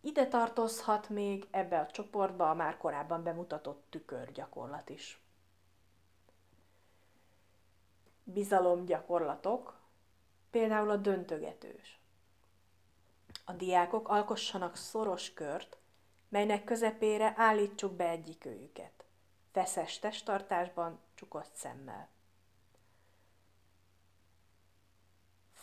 Ide 0.01 0.27
tartozhat 0.27 1.09
még 1.09 1.47
ebbe 1.51 1.79
a 1.81 1.87
csoportba 1.87 2.51
a 2.51 2.55
már 2.55 2.77
korábban 2.77 3.23
bemutatott 3.23 3.87
tükörgyakorlat 3.91 4.89
is. 4.89 5.21
Bizalomgyakorlatok, 8.25 9.79
például 10.51 10.91
a 10.91 10.97
döntögetős. 10.97 12.01
A 13.45 13.53
diákok 13.53 14.09
alkossanak 14.09 14.77
szoros 14.77 15.33
kört, 15.33 15.79
melynek 16.29 16.65
közepére 16.65 17.33
állítsuk 17.37 17.93
be 17.93 18.09
egyikőjüket. 18.09 19.05
Feszes 19.53 19.99
testtartásban, 19.99 20.99
csukott 21.15 21.55
szemmel. 21.55 22.09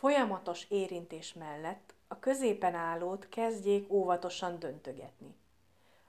Folyamatos 0.05 0.65
érintés 0.69 1.33
mellett 1.33 1.93
a 2.07 2.19
középen 2.19 2.75
állót 2.75 3.29
kezdjék 3.29 3.91
óvatosan 3.91 4.59
döntögetni. 4.59 5.35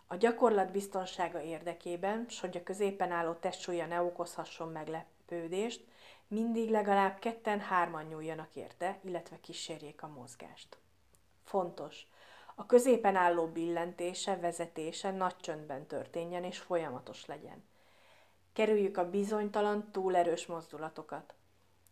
A 0.06 0.16
gyakorlat 0.16 0.70
biztonsága 0.70 1.42
érdekében, 1.42 2.26
s 2.28 2.40
hogy 2.40 2.56
a 2.56 2.62
középen 2.62 3.11
álló 3.11 3.32
testsúlya 3.32 3.87
ne 3.87 4.02
okozhasson 4.02 4.68
meglepődést, 4.68 5.85
mindig 6.28 6.70
legalább 6.70 7.18
ketten-hárman 7.18 8.04
nyúljanak 8.04 8.56
érte, 8.56 8.98
illetve 9.04 9.40
kísérjék 9.40 10.02
a 10.02 10.09
mozgást. 10.09 10.78
Fontos, 11.44 12.06
a 12.54 12.66
középen 12.66 13.16
álló 13.16 13.46
billentése, 13.46 14.37
vezetése 14.37 15.11
nagy 15.11 15.37
csöndben 15.37 15.87
történjen 15.87 16.44
és 16.44 16.59
folyamatos 16.59 17.26
legyen. 17.26 17.64
Kerüljük 18.52 18.96
a 18.96 19.11
bizonytalan, 19.11 19.90
túlerős 19.92 20.46
mozdulatokat. 20.46 21.36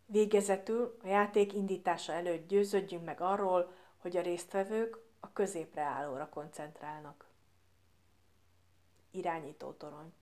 Végezetül 0.05 0.97
a 1.03 1.07
játék 1.07 1.53
indítása 1.53 2.13
előtt 2.13 2.47
győződjünk 2.47 3.05
meg 3.05 3.21
arról, 3.21 3.73
hogy 3.97 4.17
a 4.17 4.21
résztvevők 4.21 4.97
a 5.19 5.33
középre 5.33 5.81
állóra 5.81 6.29
koncentrálnak. 6.29 7.25
Irányító 9.11 9.71
torony. 9.71 10.13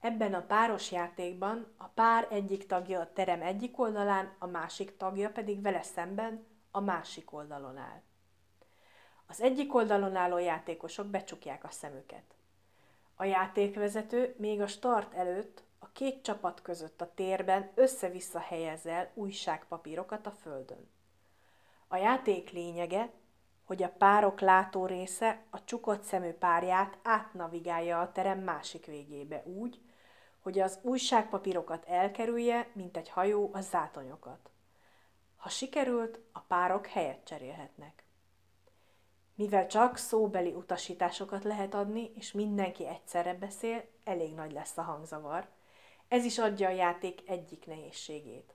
Ebben 0.00 0.34
a 0.34 0.46
páros 0.46 0.92
játékban 0.92 1.74
a 1.76 1.86
pár 1.86 2.26
egyik 2.30 2.66
tagja 2.66 3.00
a 3.00 3.12
terem 3.12 3.42
egyik 3.42 3.78
oldalán, 3.78 4.34
a 4.38 4.46
másik 4.46 4.96
tagja 4.96 5.30
pedig 5.30 5.62
vele 5.62 5.82
szemben 5.82 6.46
a 6.70 6.80
másik 6.80 7.32
oldalon 7.32 7.76
áll. 7.76 8.02
Az 9.26 9.40
egyik 9.40 9.74
oldalon 9.74 10.16
álló 10.16 10.38
játékosok 10.38 11.06
becsukják 11.06 11.64
a 11.64 11.70
szemüket. 11.70 12.34
A 13.14 13.24
játékvezető 13.24 14.34
még 14.38 14.60
a 14.60 14.66
start 14.66 15.14
előtt 15.14 15.62
a 15.78 15.92
két 15.92 16.22
csapat 16.22 16.62
között 16.62 17.00
a 17.00 17.14
térben 17.14 17.70
össze-vissza 17.74 18.38
helyezel 18.38 19.10
újságpapírokat 19.14 20.26
a 20.26 20.30
földön. 20.30 20.90
A 21.88 21.96
játék 21.96 22.50
lényege, 22.50 23.10
hogy 23.64 23.82
a 23.82 23.94
párok 23.98 24.40
látó 24.40 24.86
része 24.86 25.44
a 25.50 25.64
csukott 25.64 26.02
szemű 26.02 26.32
párját 26.32 26.98
átnavigálja 27.02 28.00
a 28.00 28.12
terem 28.12 28.38
másik 28.38 28.86
végébe 28.86 29.42
úgy, 29.44 29.80
hogy 30.40 30.58
az 30.58 30.78
újságpapírokat 30.82 31.84
elkerülje, 31.84 32.70
mint 32.72 32.96
egy 32.96 33.08
hajó 33.08 33.50
a 33.52 33.60
zátonyokat. 33.60 34.50
Ha 35.36 35.48
sikerült, 35.48 36.20
a 36.32 36.40
párok 36.40 36.86
helyet 36.86 37.24
cserélhetnek. 37.24 38.04
Mivel 39.34 39.66
csak 39.66 39.96
szóbeli 39.96 40.52
utasításokat 40.52 41.44
lehet 41.44 41.74
adni, 41.74 42.10
és 42.14 42.32
mindenki 42.32 42.86
egyszerre 42.86 43.34
beszél, 43.34 43.84
elég 44.04 44.34
nagy 44.34 44.52
lesz 44.52 44.78
a 44.78 44.82
hangzavar. 44.82 45.48
Ez 46.08 46.24
is 46.24 46.38
adja 46.38 46.68
a 46.68 46.72
játék 46.72 47.28
egyik 47.28 47.66
nehézségét. 47.66 48.54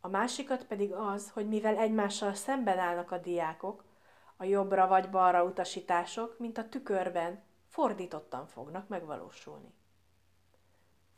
A 0.00 0.08
másikat 0.08 0.64
pedig 0.64 0.92
az, 0.92 1.30
hogy 1.30 1.48
mivel 1.48 1.76
egymással 1.76 2.34
szemben 2.34 2.78
állnak 2.78 3.10
a 3.10 3.18
diákok, 3.18 3.84
a 4.36 4.44
jobbra 4.44 4.86
vagy 4.86 5.10
balra 5.10 5.44
utasítások, 5.44 6.38
mint 6.38 6.58
a 6.58 6.68
tükörben, 6.68 7.42
fordítottan 7.68 8.46
fognak 8.46 8.88
megvalósulni. 8.88 9.74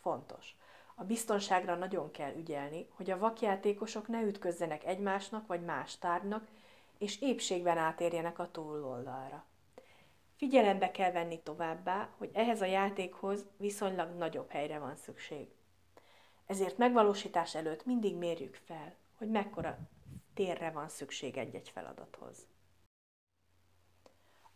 Fontos. 0.00 0.56
A 0.94 1.04
biztonságra 1.04 1.74
nagyon 1.74 2.10
kell 2.10 2.34
ügyelni, 2.34 2.88
hogy 2.90 3.10
a 3.10 3.18
vakjátékosok 3.18 4.08
ne 4.08 4.22
ütközzenek 4.22 4.84
egymásnak 4.84 5.46
vagy 5.46 5.64
más 5.64 5.98
tárgynak, 5.98 6.46
és 6.98 7.20
épségben 7.20 7.78
átérjenek 7.78 8.38
a 8.38 8.50
túloldalra. 8.50 9.44
Figyelembe 10.36 10.90
kell 10.90 11.12
venni 11.12 11.40
továbbá, 11.42 12.08
hogy 12.16 12.30
ehhez 12.32 12.62
a 12.62 12.64
játékhoz 12.64 13.46
viszonylag 13.56 14.16
nagyobb 14.16 14.50
helyre 14.50 14.78
van 14.78 14.96
szükség. 14.96 15.48
Ezért 16.46 16.78
megvalósítás 16.78 17.54
előtt 17.54 17.84
mindig 17.84 18.16
mérjük 18.16 18.54
fel, 18.54 18.94
hogy 19.18 19.28
mekkora 19.28 19.78
térre 20.34 20.70
van 20.70 20.88
szükség 20.88 21.36
egy-egy 21.36 21.68
feladathoz. 21.68 22.46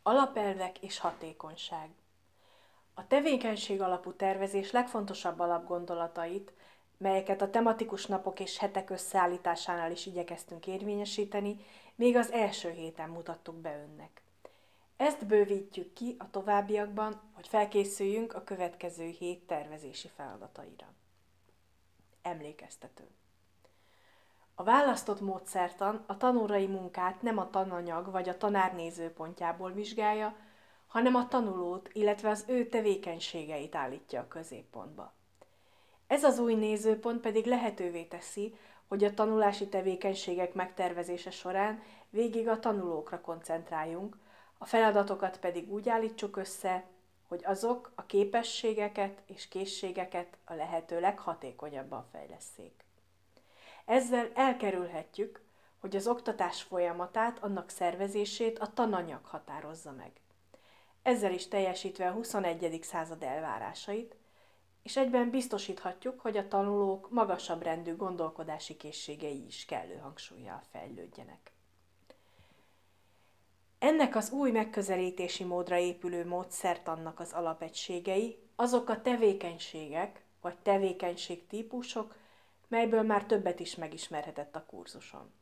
Alapelvek 0.02 0.78
és 0.78 0.98
hatékonyság. 0.98 1.90
A 2.94 3.06
tevékenység 3.06 3.80
alapú 3.80 4.12
tervezés 4.12 4.70
legfontosabb 4.70 5.38
alapgondolatait, 5.38 6.52
melyeket 6.96 7.42
a 7.42 7.50
tematikus 7.50 8.06
napok 8.06 8.40
és 8.40 8.58
hetek 8.58 8.90
összeállításánál 8.90 9.90
is 9.90 10.06
igyekeztünk 10.06 10.66
érvényesíteni, 10.66 11.56
még 11.94 12.16
az 12.16 12.32
első 12.32 12.70
héten 12.70 13.08
mutattuk 13.08 13.54
be 13.54 13.86
önnek. 13.88 14.22
Ezt 15.00 15.26
bővítjük 15.26 15.92
ki 15.92 16.16
a 16.18 16.30
továbbiakban, 16.30 17.20
hogy 17.32 17.48
felkészüljünk 17.48 18.34
a 18.34 18.44
következő 18.44 19.08
hét 19.08 19.46
tervezési 19.46 20.08
feladataira. 20.08 20.86
Emlékeztető. 22.22 23.08
A 24.54 24.62
választott 24.62 25.20
módszertan 25.20 26.04
a 26.06 26.16
tanórai 26.16 26.66
munkát 26.66 27.22
nem 27.22 27.38
a 27.38 27.50
tananyag 27.50 28.10
vagy 28.10 28.28
a 28.28 28.36
tanár 28.36 28.74
nézőpontjából 28.74 29.72
vizsgálja, 29.72 30.36
hanem 30.86 31.14
a 31.14 31.28
tanulót, 31.28 31.88
illetve 31.92 32.28
az 32.28 32.44
ő 32.48 32.68
tevékenységeit 32.68 33.74
állítja 33.74 34.20
a 34.20 34.28
középpontba. 34.28 35.12
Ez 36.06 36.24
az 36.24 36.38
új 36.38 36.54
nézőpont 36.54 37.20
pedig 37.20 37.46
lehetővé 37.46 38.04
teszi, 38.04 38.54
hogy 38.88 39.04
a 39.04 39.14
tanulási 39.14 39.68
tevékenységek 39.68 40.54
megtervezése 40.54 41.30
során 41.30 41.82
végig 42.10 42.48
a 42.48 42.58
tanulókra 42.58 43.20
koncentráljunk, 43.20 44.16
a 44.62 44.66
feladatokat 44.66 45.38
pedig 45.38 45.72
úgy 45.72 45.88
állítsuk 45.88 46.36
össze, 46.36 46.84
hogy 47.28 47.44
azok 47.44 47.92
a 47.94 48.06
képességeket 48.06 49.22
és 49.26 49.48
készségeket 49.48 50.36
a 50.44 50.54
lehető 50.54 51.00
leghatékonyabban 51.00 52.06
fejleszék. 52.12 52.84
Ezzel 53.84 54.30
elkerülhetjük, 54.34 55.42
hogy 55.78 55.96
az 55.96 56.06
oktatás 56.06 56.62
folyamatát, 56.62 57.38
annak 57.38 57.68
szervezését 57.68 58.58
a 58.58 58.72
tananyag 58.72 59.24
határozza 59.24 59.92
meg. 59.92 60.12
Ezzel 61.02 61.32
is 61.32 61.48
teljesítve 61.48 62.08
a 62.08 62.12
21. 62.12 62.78
század 62.82 63.22
elvárásait, 63.22 64.16
és 64.82 64.96
egyben 64.96 65.30
biztosíthatjuk, 65.30 66.20
hogy 66.20 66.36
a 66.36 66.48
tanulók 66.48 67.10
magasabb 67.10 67.62
rendű 67.62 67.96
gondolkodási 67.96 68.76
készségei 68.76 69.46
is 69.46 69.64
kellő 69.64 69.96
hangsúlyjal 69.96 70.62
fejlődjenek. 70.70 71.52
Ennek 73.80 74.16
az 74.16 74.30
új 74.30 74.50
megközelítési 74.50 75.44
módra 75.44 75.76
épülő 75.76 76.26
módszertannak 76.26 77.20
az 77.20 77.32
alapegységei 77.32 78.38
azok 78.56 78.88
a 78.88 79.02
tevékenységek 79.02 80.22
vagy 80.40 80.56
tevékenységtípusok, 80.62 82.14
melyből 82.68 83.02
már 83.02 83.24
többet 83.24 83.60
is 83.60 83.74
megismerhetett 83.74 84.56
a 84.56 84.64
kurzuson. 84.66 85.32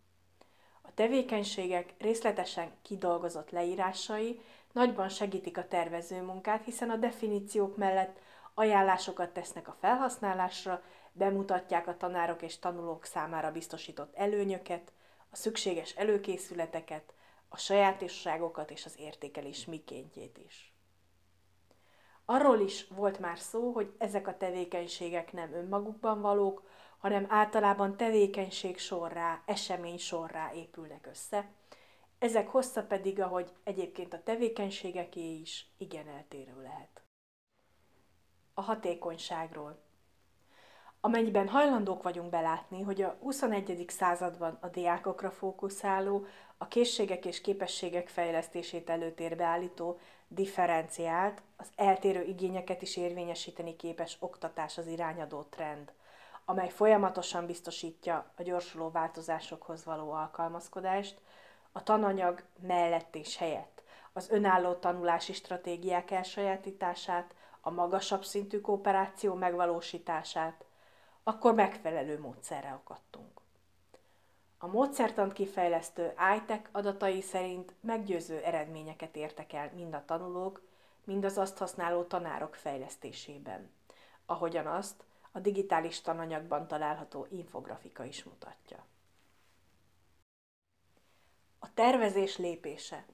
A 0.82 0.94
tevékenységek 0.94 1.94
részletesen 1.98 2.70
kidolgozott 2.82 3.50
leírásai 3.50 4.40
nagyban 4.72 5.08
segítik 5.08 5.58
a 5.58 5.68
tervező 5.68 6.22
munkát, 6.22 6.64
hiszen 6.64 6.90
a 6.90 6.96
definíciók 6.96 7.76
mellett 7.76 8.18
ajánlásokat 8.54 9.30
tesznek 9.30 9.68
a 9.68 9.76
felhasználásra, 9.80 10.82
bemutatják 11.12 11.86
a 11.86 11.96
tanárok 11.96 12.42
és 12.42 12.58
tanulók 12.58 13.04
számára 13.04 13.52
biztosított 13.52 14.14
előnyöket, 14.14 14.92
a 15.30 15.36
szükséges 15.36 15.90
előkészületeket, 15.96 17.12
a 17.48 17.56
sajátosságokat 17.56 18.70
és 18.70 18.84
az 18.84 18.98
értékelés 18.98 19.64
mikéntjét 19.64 20.38
is. 20.38 20.72
Arról 22.24 22.60
is 22.60 22.86
volt 22.86 23.18
már 23.18 23.38
szó, 23.38 23.72
hogy 23.72 23.94
ezek 23.98 24.26
a 24.26 24.36
tevékenységek 24.36 25.32
nem 25.32 25.52
önmagukban 25.52 26.20
valók, 26.20 26.68
hanem 26.98 27.26
általában 27.28 27.96
tevékenység 27.96 28.78
sorrá, 28.78 29.42
esemény 29.46 29.98
sorrá 29.98 30.52
épülnek 30.52 31.06
össze. 31.06 31.50
Ezek 32.18 32.48
hossza 32.48 32.82
pedig, 32.82 33.20
ahogy 33.20 33.52
egyébként 33.64 34.12
a 34.12 34.22
tevékenységeké 34.22 35.34
is, 35.34 35.66
igen 35.76 36.08
eltérő 36.08 36.62
lehet. 36.62 37.02
A 38.54 38.60
hatékonyságról. 38.60 39.82
Amennyiben 41.08 41.48
hajlandók 41.48 42.02
vagyunk 42.02 42.30
belátni, 42.30 42.82
hogy 42.82 43.02
a 43.02 43.16
21. 43.22 43.84
században 43.88 44.58
a 44.60 44.66
diákokra 44.66 45.30
fókuszáló, 45.30 46.26
a 46.58 46.68
készségek 46.68 47.24
és 47.24 47.40
képességek 47.40 48.08
fejlesztését 48.08 48.90
előtérbe 48.90 49.44
állító, 49.44 49.98
differenciált, 50.26 51.42
az 51.56 51.66
eltérő 51.76 52.22
igényeket 52.22 52.82
is 52.82 52.96
érvényesíteni 52.96 53.76
képes 53.76 54.16
oktatás 54.20 54.78
az 54.78 54.86
irányadó 54.86 55.42
trend, 55.42 55.92
amely 56.44 56.68
folyamatosan 56.68 57.46
biztosítja 57.46 58.32
a 58.36 58.42
gyorsuló 58.42 58.90
változásokhoz 58.90 59.84
való 59.84 60.10
alkalmazkodást, 60.10 61.20
a 61.72 61.82
tananyag 61.82 62.42
mellett 62.60 63.14
és 63.14 63.36
helyett, 63.36 63.82
az 64.12 64.30
önálló 64.30 64.72
tanulási 64.72 65.32
stratégiák 65.32 66.10
elsajátítását, 66.10 67.34
a 67.60 67.70
magasabb 67.70 68.24
szintű 68.24 68.60
kooperáció 68.60 69.34
megvalósítását, 69.34 70.66
akkor 71.28 71.54
megfelelő 71.54 72.20
módszerre 72.20 72.70
akadtunk. 72.70 73.40
A 74.58 74.66
módszertant 74.66 75.32
kifejlesztő 75.32 76.14
ITEC 76.36 76.68
adatai 76.72 77.20
szerint 77.20 77.74
meggyőző 77.80 78.38
eredményeket 78.38 79.16
értek 79.16 79.52
el 79.52 79.70
mind 79.74 79.94
a 79.94 80.04
tanulók, 80.04 80.62
mind 81.04 81.24
az 81.24 81.38
azt 81.38 81.58
használó 81.58 82.02
tanárok 82.02 82.54
fejlesztésében, 82.54 83.70
ahogyan 84.26 84.66
azt 84.66 85.04
a 85.32 85.40
digitális 85.40 86.00
tananyagban 86.00 86.66
található 86.66 87.26
infografika 87.30 88.04
is 88.04 88.24
mutatja. 88.24 88.86
A 91.58 91.74
tervezés 91.74 92.36
lépése 92.36 93.04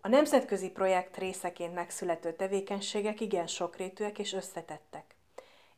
A 0.00 0.08
nemzetközi 0.08 0.70
projekt 0.70 1.16
részeként 1.16 1.74
megszülető 1.74 2.32
tevékenységek 2.32 3.20
igen 3.20 3.46
sokrétűek 3.46 4.18
és 4.18 4.32
összetettek. 4.32 5.14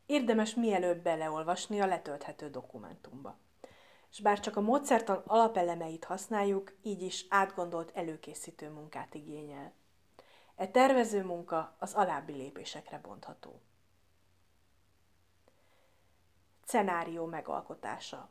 Érdemes 0.07 0.55
mielőbb 0.55 1.01
beleolvasni 1.01 1.81
a 1.81 1.85
letölthető 1.85 2.49
dokumentumba. 2.49 3.37
És 4.11 4.19
bár 4.21 4.39
csak 4.39 4.55
a 4.55 4.61
módszertan 4.61 5.23
alapelemeit 5.25 6.03
használjuk, 6.03 6.75
így 6.81 7.01
is 7.01 7.25
átgondolt 7.29 7.91
előkészítő 7.95 8.69
munkát 8.69 9.13
igényel. 9.13 9.73
E 10.55 10.67
tervező 10.67 11.23
munka 11.23 11.75
az 11.79 11.93
alábbi 11.93 12.33
lépésekre 12.33 12.99
bontható. 12.99 13.61
Szenárió 16.65 17.25
megalkotása, 17.25 18.29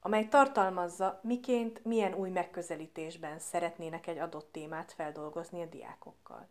amely 0.00 0.28
tartalmazza, 0.28 1.20
miként, 1.22 1.84
milyen 1.84 2.14
új 2.14 2.30
megközelítésben 2.30 3.38
szeretnének 3.38 4.06
egy 4.06 4.18
adott 4.18 4.52
témát 4.52 4.92
feldolgozni 4.92 5.62
a 5.62 5.66
diákokkal. 5.66 6.48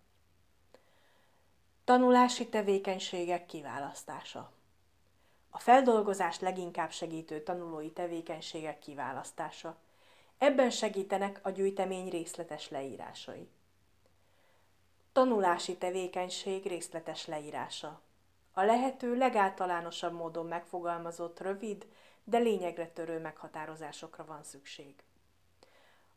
Tanulási 1.85 2.49
tevékenységek 2.49 3.45
kiválasztása. 3.45 4.51
A 5.49 5.59
feldolgozást 5.59 6.41
leginkább 6.41 6.91
segítő 6.91 7.43
tanulói 7.43 7.91
tevékenységek 7.91 8.79
kiválasztása. 8.79 9.77
Ebben 10.37 10.69
segítenek 10.69 11.39
a 11.41 11.49
gyűjtemény 11.49 12.09
részletes 12.09 12.69
leírásai. 12.69 13.49
Tanulási 15.13 15.77
tevékenység 15.77 16.65
részletes 16.65 17.25
leírása. 17.25 18.01
A 18.53 18.61
lehető 18.61 19.15
legáltalánosabb 19.15 20.13
módon 20.13 20.45
megfogalmazott 20.45 21.39
rövid, 21.39 21.87
de 22.23 22.37
lényegre 22.37 22.87
törő 22.87 23.19
meghatározásokra 23.19 24.25
van 24.25 24.43
szükség. 24.43 25.03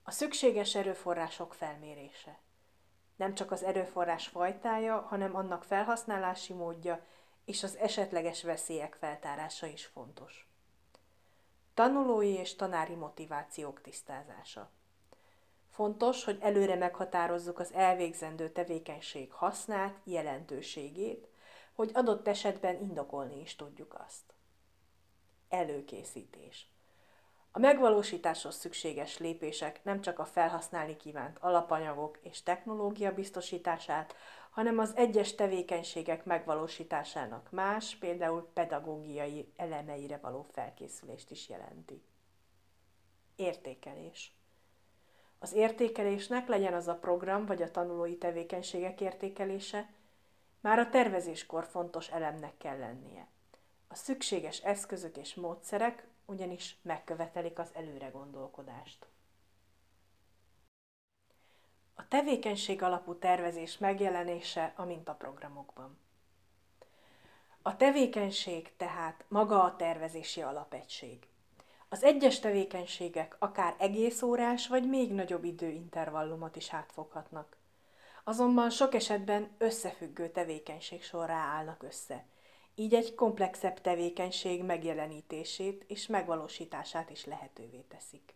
A 0.02 0.11
szükséges 0.11 0.74
erőforrások 0.74 1.55
felmérése. 1.55 2.38
Nem 3.16 3.35
csak 3.35 3.50
az 3.50 3.62
erőforrás 3.62 4.29
fajtája, 4.29 5.00
hanem 5.09 5.37
annak 5.37 5.64
felhasználási 5.64 6.52
módja 6.52 7.05
és 7.44 7.62
az 7.62 7.76
esetleges 7.76 8.42
veszélyek 8.42 8.94
feltárása 8.94 9.66
is 9.66 9.85
fontos. 9.85 10.48
Tanulói 11.74 12.33
és 12.33 12.55
tanári 12.55 12.94
motivációk 12.94 13.81
tisztázása. 13.81 14.70
Fontos, 15.70 16.24
hogy 16.24 16.38
előre 16.40 16.74
meghatározzuk 16.74 17.59
az 17.59 17.72
elvégzendő 17.72 18.50
tevékenység 18.50 19.33
hasznát, 19.33 19.98
jelentőségét, 20.05 21.29
hogy 21.74 21.90
adott 21.94 22.29
esetben 22.29 22.81
indokolni 22.81 23.40
is 23.40 23.57
tudjuk 23.57 23.94
azt. 24.07 24.35
Előkészítés. 25.48 26.70
A 27.57 27.59
megvalósításhoz 27.59 28.55
szükséges 28.55 29.19
lépések 29.19 29.85
nem 29.85 30.01
csak 30.01 30.19
a 30.19 30.25
felhasználni 30.25 30.97
kívánt 30.97 31.38
alapanyagok 31.40 32.19
és 32.23 32.42
technológia 32.42 33.14
biztosítását, 33.14 34.14
hanem 34.51 34.79
az 34.79 34.97
egyes 34.97 35.35
tevékenységek 35.35 36.25
megvalósításának 36.25 37.51
más, 37.51 37.97
például 37.97 38.51
pedagógiai 38.55 39.53
elemeire 39.57 40.16
való 40.16 40.47
felkészülést 40.53 41.31
is 41.31 41.49
jelenti. 41.49 42.03
Értékelés. 43.37 44.33
Az 45.38 45.53
értékelésnek 45.53 46.49
legyen 46.49 46.75
az 46.75 46.88
a 46.88 46.99
program 46.99 47.47
vagy 47.47 47.62
a 47.62 47.71
tanulói 47.71 48.16
tevékenységek 48.16 49.01
értékelése, 49.01 49.90
már 50.61 50.79
a 50.79 50.88
tervezéskor 50.88 51.64
fontos 51.64 52.09
elemnek 52.09 52.57
kell 52.57 52.79
lennie. 52.79 53.29
A 53.88 53.95
szükséges 53.95 54.59
eszközök 54.59 55.16
és 55.16 55.35
módszerek 55.35 56.07
ugyanis 56.27 56.77
megkövetelik 56.83 57.59
az 57.59 57.71
előre 57.75 58.09
gondolkodást. 58.09 59.07
A 61.95 62.09
tevékenység 62.09 62.83
alapú 62.83 63.19
tervezés 63.19 63.79
megjelenése 63.79 64.73
a 64.77 64.85
mintaprogramokban. 64.85 65.99
A 67.62 67.77
tevékenység 67.77 68.77
tehát 68.77 69.25
maga 69.29 69.62
a 69.62 69.77
tervezési 69.77 70.43
alapegység. 70.43 71.29
Az 71.89 72.03
egyes 72.03 72.41
tevékenységek 72.41 73.37
akár 73.39 73.75
egész 73.79 74.23
órás 74.23 74.69
vagy 74.69 74.89
még 74.89 75.12
nagyobb 75.12 75.45
időintervallumot 75.45 76.57
is 76.57 76.73
átfoghatnak. 76.73 77.57
Azonban 78.25 78.71
sok 78.71 78.95
esetben 78.95 79.55
összefüggő 79.59 80.31
tevékenység 80.31 81.03
sorrá 81.03 81.39
állnak 81.39 81.83
össze– 81.83 82.25
így 82.79 82.95
egy 82.95 83.15
komplexebb 83.15 83.81
tevékenység 83.81 84.65
megjelenítését 84.65 85.85
és 85.89 86.07
megvalósítását 86.07 87.11
is 87.11 87.25
lehetővé 87.25 87.81
teszik. 87.89 88.35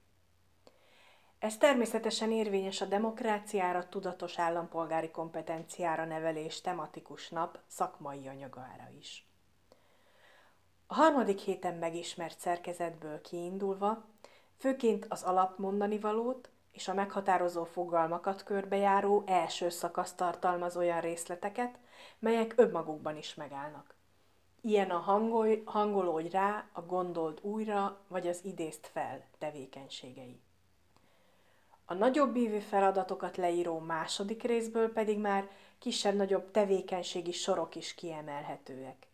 Ez 1.38 1.57
természetesen 1.57 2.33
érvényes 2.33 2.81
a 2.81 2.85
demokráciára, 2.85 3.88
tudatos 3.88 4.38
állampolgári 4.38 5.11
kompetenciára 5.11 6.05
nevelés 6.05 6.61
tematikus 6.61 7.29
nap 7.29 7.59
szakmai 7.66 8.29
anyagára 8.29 8.88
is. 8.98 9.29
A 10.87 10.94
harmadik 10.94 11.38
héten 11.38 11.74
megismert 11.74 12.38
szerkezetből 12.38 13.20
kiindulva, 13.20 14.05
főként 14.57 15.07
az 15.09 15.22
alapmondani 15.22 15.98
valót 15.98 16.50
és 16.72 16.88
a 16.88 16.94
meghatározó 16.94 17.64
fogalmakat 17.64 18.42
körbejáró 18.42 19.22
első 19.26 19.68
szakasz 19.68 20.14
tartalmaz 20.14 20.76
olyan 20.76 21.00
részleteket, 21.00 21.79
melyek 22.18 22.53
önmagukban 22.57 23.16
is 23.16 23.35
megállnak. 23.35 23.98
Ilyen 24.60 24.90
a 24.90 24.98
hangolj, 24.98 25.62
hangolódj 25.64 26.28
rá, 26.28 26.68
a 26.72 26.80
gondold 26.80 27.38
újra, 27.42 28.00
vagy 28.08 28.26
az 28.26 28.44
idézt 28.44 28.86
fel 28.86 29.24
tevékenységei. 29.38 30.40
A 31.84 31.94
nagyobb 31.94 32.36
ívű 32.36 32.58
feladatokat 32.58 33.36
leíró 33.36 33.78
második 33.78 34.42
részből 34.42 34.92
pedig 34.92 35.18
már 35.18 35.48
kisebb-nagyobb 35.78 36.50
tevékenységi 36.50 37.32
sorok 37.32 37.74
is 37.74 37.94
kiemelhetőek. 37.94 39.06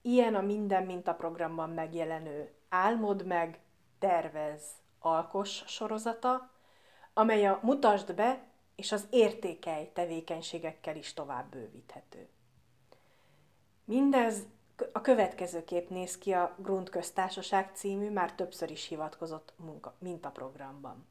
Ilyen 0.00 0.34
a 0.34 0.40
minden 0.40 0.82
mintaprogramban 0.82 1.70
megjelenő 1.70 2.52
Álmod 2.68 3.26
meg, 3.26 3.60
tervez, 3.98 4.62
alkos 4.98 5.62
sorozata, 5.66 6.50
amely 7.14 7.46
a 7.46 7.60
mutasd 7.62 8.14
be 8.14 8.44
és 8.76 8.92
az 8.92 9.06
értékelj 9.10 9.90
tevékenységekkel 9.92 10.96
is 10.96 11.12
tovább 11.12 11.50
bővíthető. 11.50 12.28
Mindez 13.84 14.46
a 14.92 15.00
következőképp 15.00 15.88
néz 15.88 16.18
ki 16.18 16.32
a 16.32 16.54
Grund 16.58 16.88
köztársaság 16.88 17.70
című, 17.74 18.10
már 18.10 18.34
többször 18.34 18.70
is 18.70 18.86
hivatkozott 18.86 19.52
munka, 19.56 19.94
mintaprogramban. 19.98 21.06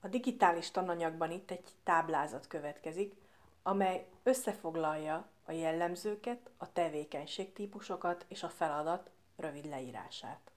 A 0.00 0.08
digitális 0.08 0.70
tananyagban 0.70 1.30
itt 1.30 1.50
egy 1.50 1.74
táblázat 1.82 2.46
következik, 2.46 3.14
amely 3.62 4.06
összefoglalja 4.22 5.28
a 5.44 5.52
jellemzőket, 5.52 6.50
a 6.56 6.72
tevékenységtípusokat 6.72 8.24
és 8.28 8.42
a 8.42 8.48
feladat 8.48 9.10
rövid 9.36 9.64
leírását. 9.64 10.50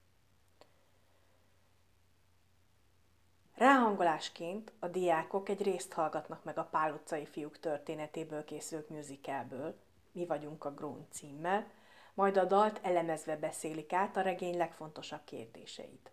Ráhangolásként 3.54 4.72
a 4.78 4.88
diákok 4.88 5.48
egy 5.48 5.62
részt 5.62 5.92
hallgatnak 5.92 6.44
meg 6.44 6.58
a 6.58 6.64
Pál 6.64 6.92
utcai 6.92 7.26
fiúk 7.26 7.58
történetéből 7.58 8.44
készült 8.44 8.88
musicalből, 8.88 9.78
mi 10.12 10.26
vagyunk 10.26 10.64
a 10.64 10.74
Grón 10.74 11.06
címmel, 11.10 11.70
majd 12.14 12.36
a 12.36 12.44
dalt 12.44 12.80
elemezve 12.82 13.36
beszélik 13.36 13.92
át 13.92 14.16
a 14.16 14.20
regény 14.20 14.56
legfontosabb 14.56 15.24
kérdéseit. 15.24 16.10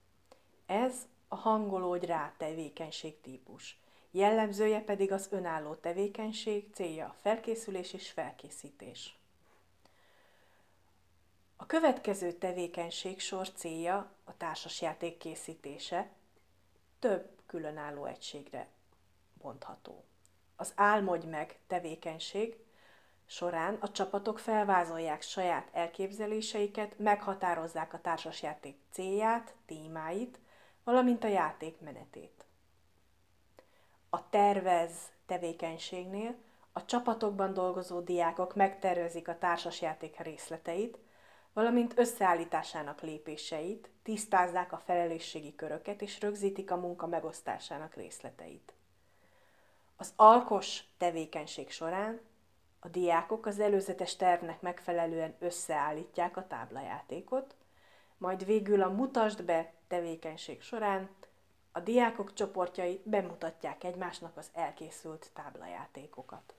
Ez 0.66 1.08
a 1.28 1.36
hangolódj 1.36 2.06
rá 2.06 2.34
tevékenység 2.38 3.22
típus. 3.22 3.80
Jellemzője 4.12 4.82
pedig 4.82 5.12
az 5.12 5.28
önálló 5.32 5.74
tevékenység, 5.74 6.74
célja 6.74 7.06
a 7.06 7.16
felkészülés 7.22 7.94
és 7.94 8.12
felkészítés. 8.12 9.18
A 11.56 11.66
következő 11.66 12.32
tevékenység 12.32 13.20
sor 13.20 13.52
célja 13.52 14.12
a 14.24 14.38
társasjáték 14.38 15.18
készítése, 15.18 16.10
több 17.00 17.30
különálló 17.46 18.06
egységre 18.06 18.68
bontható. 19.34 20.04
Az 20.56 20.72
álmodj 20.76 21.26
meg 21.28 21.60
tevékenység 21.68 22.58
során 23.28 23.78
a 23.80 23.92
csapatok 23.92 24.40
felvázolják 24.40 25.22
saját 25.22 25.70
elképzeléseiket, 25.72 27.00
meghatározzák 27.00 27.94
a 27.94 28.02
társasjáték 28.02 28.78
célját, 28.92 29.56
témáit, 29.66 30.40
valamint 30.84 31.24
a 31.24 31.28
játék 31.28 31.80
menetét. 31.80 32.46
A 34.10 34.30
tervez 34.30 34.92
tevékenységnél 35.26 36.36
a 36.72 36.86
csapatokban 36.86 37.54
dolgozó 37.54 38.00
diákok 38.00 38.56
megtervezik 38.56 39.28
a 39.28 39.38
társasjáték 39.38 40.20
részleteit, 40.20 40.98
valamint 41.54 41.98
összeállításának 41.98 43.02
lépéseit, 43.02 43.90
tisztázzák 44.04 44.72
a 44.72 44.82
felelősségi 44.86 45.56
köröket 45.56 46.02
és 46.02 46.20
rögzítik 46.20 46.72
a 46.72 46.76
munka 46.76 47.08
megosztásának 47.08 47.96
részleteit. 47.96 48.74
Az 49.96 50.14
alkos 50.16 50.84
tevékenység 50.98 51.72
során 51.72 52.22
a 52.80 52.88
diákok 52.88 53.46
az 53.46 53.60
előzetes 53.60 54.16
tervnek 54.16 54.62
megfelelően 54.62 55.36
összeállítják 55.40 56.38
a 56.38 56.48
táblajátékot, 56.48 57.56
majd 58.18 58.46
végül 58.46 58.82
a 58.82 58.90
mutasd 58.90 59.44
be 59.44 59.74
tevékenység 59.88 60.62
során 60.62 61.10
a 61.72 61.80
diákok 61.80 62.34
csoportjai 62.34 63.02
bemutatják 63.04 63.84
egymásnak 63.84 64.38
az 64.38 64.50
elkészült 64.54 65.30
táblajátékokat. 65.34 66.56